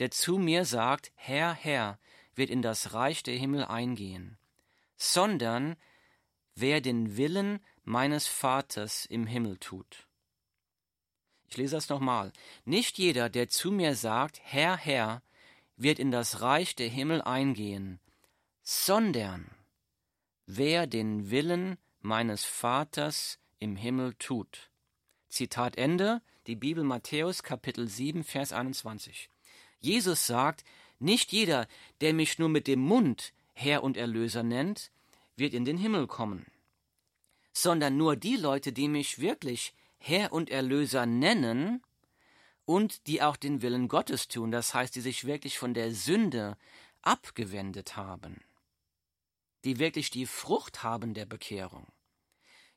der 0.00 0.10
zu 0.10 0.38
mir 0.38 0.64
sagt, 0.64 1.12
Herr, 1.14 1.52
Herr, 1.54 2.00
wird 2.34 2.50
in 2.50 2.62
das 2.62 2.92
Reich 2.92 3.22
der 3.22 3.36
Himmel 3.36 3.64
eingehen, 3.64 4.36
sondern 5.02 5.76
wer 6.54 6.80
den 6.80 7.16
Willen 7.16 7.58
meines 7.82 8.28
Vaters 8.28 9.04
im 9.04 9.26
Himmel 9.26 9.58
tut. 9.58 10.06
Ich 11.48 11.56
lese 11.56 11.74
das 11.74 11.88
nochmal. 11.88 12.32
Nicht 12.64 12.98
jeder, 12.98 13.28
der 13.28 13.48
zu 13.48 13.72
mir 13.72 13.96
sagt, 13.96 14.40
Herr, 14.44 14.76
Herr, 14.76 15.22
wird 15.76 15.98
in 15.98 16.12
das 16.12 16.40
Reich 16.40 16.76
der 16.76 16.88
Himmel 16.88 17.20
eingehen, 17.20 17.98
sondern 18.62 19.50
wer 20.46 20.86
den 20.86 21.30
Willen 21.30 21.78
meines 22.00 22.44
Vaters 22.44 23.40
im 23.58 23.74
Himmel 23.74 24.14
tut. 24.14 24.70
Zitat 25.28 25.76
Ende, 25.76 26.22
die 26.46 26.56
Bibel 26.56 26.84
Matthäus 26.84 27.42
Kapitel 27.42 27.88
7, 27.88 28.22
Vers 28.22 28.52
21. 28.52 29.28
Jesus 29.80 30.26
sagt, 30.26 30.64
nicht 31.00 31.32
jeder, 31.32 31.66
der 32.00 32.14
mich 32.14 32.38
nur 32.38 32.48
mit 32.48 32.68
dem 32.68 32.80
Mund 32.80 33.32
Herr 33.52 33.82
und 33.82 33.96
Erlöser 33.96 34.42
nennt, 34.42 34.90
wird 35.36 35.54
in 35.54 35.64
den 35.64 35.76
Himmel 35.76 36.06
kommen, 36.06 36.46
sondern 37.52 37.96
nur 37.96 38.16
die 38.16 38.36
Leute, 38.36 38.72
die 38.72 38.88
mich 38.88 39.18
wirklich 39.18 39.74
Herr 39.98 40.32
und 40.32 40.50
Erlöser 40.50 41.06
nennen 41.06 41.82
und 42.64 43.06
die 43.06 43.22
auch 43.22 43.36
den 43.36 43.62
Willen 43.62 43.88
Gottes 43.88 44.28
tun, 44.28 44.50
das 44.50 44.74
heißt, 44.74 44.94
die 44.94 45.00
sich 45.00 45.24
wirklich 45.24 45.58
von 45.58 45.74
der 45.74 45.92
Sünde 45.92 46.56
abgewendet 47.02 47.96
haben 47.96 48.40
die 49.64 49.78
wirklich 49.78 50.10
die 50.10 50.26
Frucht 50.26 50.82
haben 50.82 51.14
der 51.14 51.26
Bekehrung. 51.26 51.86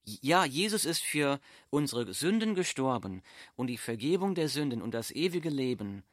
Ja, 0.03 0.45
Jesus 0.45 0.85
ist 0.85 1.01
für 1.01 1.39
unsere 1.71 2.13
Sünden 2.13 2.53
gestorben 2.53 3.23
und 3.55 3.67
die 3.67 3.77
Vergebung 3.77 4.35
der 4.35 4.49
Sünden 4.49 4.81
und 4.81 4.93
das 4.93 5.09
ewige 5.09 5.49
Leben 5.49 6.03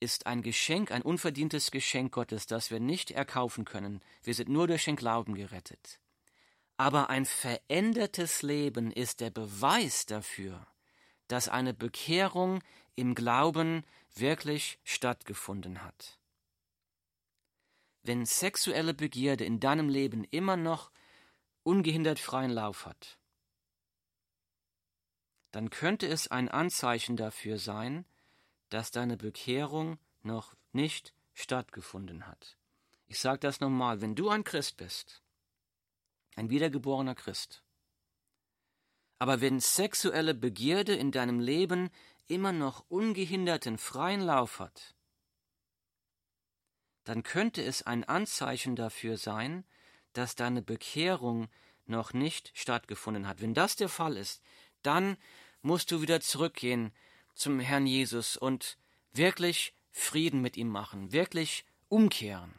ist 0.00 0.26
ein 0.26 0.42
Geschenk, 0.42 0.92
ein 0.92 1.02
unverdientes 1.02 1.70
Geschenk 1.70 2.12
Gottes, 2.12 2.46
das 2.46 2.70
wir 2.70 2.80
nicht 2.80 3.10
erkaufen 3.10 3.64
können. 3.64 4.00
Wir 4.22 4.34
sind 4.34 4.48
nur 4.48 4.66
durch 4.66 4.84
den 4.84 4.96
Glauben 4.96 5.34
gerettet. 5.34 6.00
Aber 6.76 7.10
ein 7.10 7.24
verändertes 7.24 8.42
Leben 8.42 8.92
ist 8.92 9.20
der 9.20 9.30
Beweis 9.30 10.06
dafür, 10.06 10.66
dass 11.26 11.48
eine 11.48 11.74
Bekehrung 11.74 12.62
im 12.94 13.14
Glauben 13.14 13.84
wirklich 14.14 14.78
stattgefunden 14.84 15.82
hat 15.82 16.18
wenn 18.08 18.24
sexuelle 18.24 18.94
Begierde 18.94 19.44
in 19.44 19.60
deinem 19.60 19.88
Leben 19.88 20.24
immer 20.24 20.56
noch 20.56 20.90
ungehindert 21.62 22.18
freien 22.18 22.50
Lauf 22.50 22.86
hat, 22.86 23.18
dann 25.52 25.70
könnte 25.70 26.06
es 26.06 26.28
ein 26.28 26.48
Anzeichen 26.48 27.16
dafür 27.16 27.58
sein, 27.58 28.06
dass 28.68 28.90
deine 28.90 29.16
Bekehrung 29.16 29.98
noch 30.22 30.54
nicht 30.72 31.14
stattgefunden 31.34 32.26
hat. 32.26 32.56
Ich 33.06 33.18
sage 33.18 33.38
das 33.38 33.60
nochmal, 33.60 34.00
wenn 34.00 34.14
du 34.14 34.28
ein 34.28 34.44
Christ 34.44 34.76
bist, 34.76 35.22
ein 36.36 36.50
wiedergeborener 36.50 37.14
Christ, 37.14 37.62
aber 39.18 39.40
wenn 39.40 39.60
sexuelle 39.60 40.34
Begierde 40.34 40.94
in 40.94 41.10
deinem 41.10 41.40
Leben 41.40 41.90
immer 42.26 42.52
noch 42.52 42.84
ungehinderten 42.88 43.78
freien 43.78 44.20
Lauf 44.20 44.60
hat, 44.60 44.94
dann 47.04 47.22
könnte 47.22 47.62
es 47.62 47.82
ein 47.82 48.04
Anzeichen 48.04 48.76
dafür 48.76 49.16
sein, 49.16 49.64
dass 50.12 50.34
deine 50.34 50.62
Bekehrung 50.62 51.48
noch 51.86 52.12
nicht 52.12 52.52
stattgefunden 52.54 53.26
hat. 53.26 53.40
Wenn 53.40 53.54
das 53.54 53.76
der 53.76 53.88
Fall 53.88 54.16
ist, 54.16 54.42
dann 54.82 55.16
musst 55.62 55.90
du 55.90 56.02
wieder 56.02 56.20
zurückgehen 56.20 56.92
zum 57.38 57.60
Herrn 57.60 57.86
Jesus 57.86 58.36
und 58.36 58.78
wirklich 59.12 59.72
Frieden 59.90 60.40
mit 60.40 60.56
ihm 60.56 60.68
machen, 60.68 61.12
wirklich 61.12 61.64
umkehren. 61.88 62.54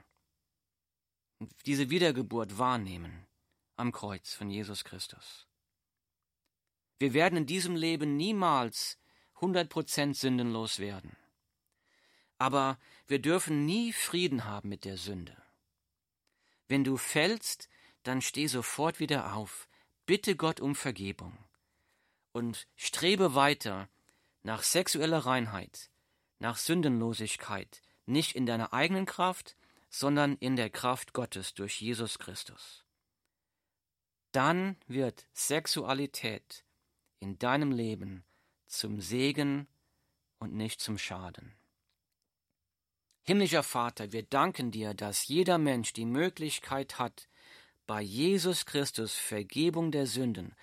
Und 1.40 1.52
diese 1.66 1.90
Wiedergeburt 1.90 2.58
wahrnehmen 2.58 3.28
am 3.76 3.92
Kreuz 3.92 4.34
von 4.34 4.50
Jesus 4.50 4.84
Christus. 4.84 5.48
Wir 6.98 7.14
werden 7.14 7.38
in 7.38 7.46
diesem 7.46 7.76
Leben 7.76 8.18
niemals 8.18 8.98
100% 9.38 10.16
sündenlos 10.16 10.80
werden. 10.80 11.16
Aber 12.38 12.78
wir 13.08 13.22
dürfen 13.22 13.66
nie 13.66 13.94
Frieden 13.94 14.46
haben 14.46 14.70
mit 14.70 14.84
der 14.86 14.98
Sünde. 14.98 15.36
Wenn 16.68 16.84
du 16.84 16.98
fällst, 16.98 17.70
dann 18.04 18.22
steh 18.22 18.48
sofort 18.48 19.00
wieder 19.00 19.34
auf, 19.34 19.68
bitte 20.06 20.36
Gott 20.36 20.60
um 20.60 20.76
Vergebung 20.76 21.38
und 22.32 22.68
strebe 22.76 23.36
weiter 23.36 23.90
nach 24.44 24.64
sexueller 24.64 25.20
Reinheit, 25.20 25.90
nach 26.40 26.58
Sündenlosigkeit, 26.58 27.82
nicht 28.06 28.36
in 28.36 28.46
deiner 28.46 28.74
eigenen 28.74 29.06
Kraft, 29.06 29.56
sondern 29.90 30.36
in 30.38 30.56
der 30.56 30.70
Kraft 30.70 31.14
Gottes 31.14 31.54
durch 31.54 31.82
Jesus 31.82 32.20
Christus. 32.20 32.86
Dann 34.32 34.78
wird 34.88 35.28
Sexualität 35.34 36.64
in 37.20 37.40
deinem 37.40 37.72
Leben 37.72 38.24
zum 38.68 39.02
Segen 39.02 39.68
und 40.38 40.54
nicht 40.54 40.80
zum 40.80 40.98
Schaden. 40.98 41.56
Himmlischer 43.24 43.64
Vater, 43.64 44.12
wir 44.12 44.24
danken 44.24 44.72
dir, 44.72 44.94
dass 44.94 45.28
jeder 45.28 45.58
Mensch 45.58 45.94
die 45.94 46.06
Möglichkeit 46.06 46.98
hat, 46.98 47.28
bei 47.86 48.02
Jesus 48.02 48.66
Christus 48.68 49.16
Vergebung 49.16 49.92
der 49.92 50.06
Sünden, 50.06 50.56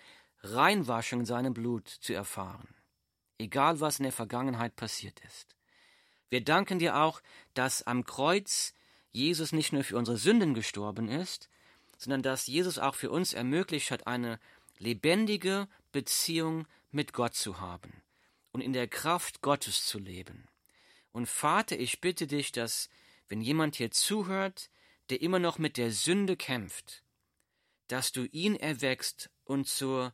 Reinwaschung 0.43 1.21
in 1.21 1.27
seinem 1.27 1.55
Blut 1.55 1.89
zu 1.89 2.13
erfahren, 2.13 2.76
egal 3.39 3.81
was 3.81 3.99
in 3.99 4.05
der 4.05 4.13
Vergangenheit 4.13 4.77
passiert 4.77 5.21
ist. 5.27 5.57
Wir 6.29 6.43
danken 6.43 6.79
dir 6.79 6.97
auch, 6.97 7.23
dass 7.55 7.83
am 7.83 8.05
Kreuz 8.05 8.75
Jesus 9.13 9.53
nicht 9.53 9.73
nur 9.73 9.85
für 9.85 9.97
unsere 9.97 10.17
Sünden 10.17 10.55
gestorben 10.55 11.09
ist, 11.09 11.49
sondern 11.97 12.23
dass 12.23 12.47
Jesus 12.47 12.79
auch 12.79 12.95
für 12.95 13.11
uns 13.11 13.33
ermöglicht 13.33 13.91
hat, 13.91 14.07
eine 14.07 14.39
lebendige 14.79 15.69
Beziehung 15.93 16.67
mit 16.91 17.13
Gott 17.13 17.35
zu 17.35 17.61
haben 17.61 18.03
und 18.53 18.61
in 18.61 18.73
der 18.73 18.89
Kraft 18.89 19.41
Gottes 19.41 19.87
zu 19.87 19.99
leben. 19.99 20.47
Und 21.13 21.27
Vater, 21.27 21.79
ich 21.79 22.01
bitte 22.01 22.27
dich, 22.27 22.53
dass, 22.53 22.91
wenn 23.29 23.41
jemand 23.41 23.77
hier 23.77 23.91
zuhört, 23.91 24.69
der 25.09 25.23
immer 25.23 25.39
noch 25.39 25.59
mit 25.59 25.77
der 25.79 25.91
Sünde 25.91 26.37
kämpft, 26.37 27.03
dass 27.89 28.13
du 28.13 28.25
ihn 28.25 28.57
erwächst 28.57 29.31
und 29.45 29.69
zur 29.69 30.13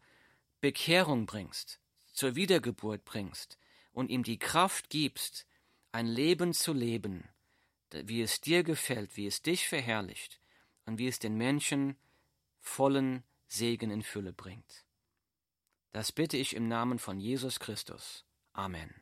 Bekehrung 0.61 1.27
bringst, 1.27 1.81
zur 2.23 2.37
Wiedergeburt 2.37 3.05
bringst 3.05 3.59
und 3.93 4.09
ihm 4.09 4.23
die 4.23 4.39
Kraft 4.39 4.91
gibst, 4.91 5.45
ein 5.91 6.07
Leben 6.07 6.55
zu 6.55 6.73
leben, 6.73 7.29
wie 7.91 8.23
es 8.23 8.41
dir 8.41 8.63
gefällt, 8.63 9.17
wie 9.17 9.27
es 9.27 9.43
dich 9.43 9.67
verherrlicht 9.67 10.39
und 10.87 10.99
wie 10.99 11.09
es 11.09 11.19
den 11.19 11.37
Menschen 11.37 11.97
vollen 12.61 13.25
Segen 13.49 13.91
in 13.91 14.05
Fülle 14.05 14.33
bringt. 14.33 14.85
Das 15.91 16.13
bitte 16.13 16.37
ich 16.37 16.55
im 16.55 16.69
Namen 16.69 17.01
von 17.01 17.19
Jesus 17.19 17.59
Christus. 17.59 18.25
Amen. 18.53 19.02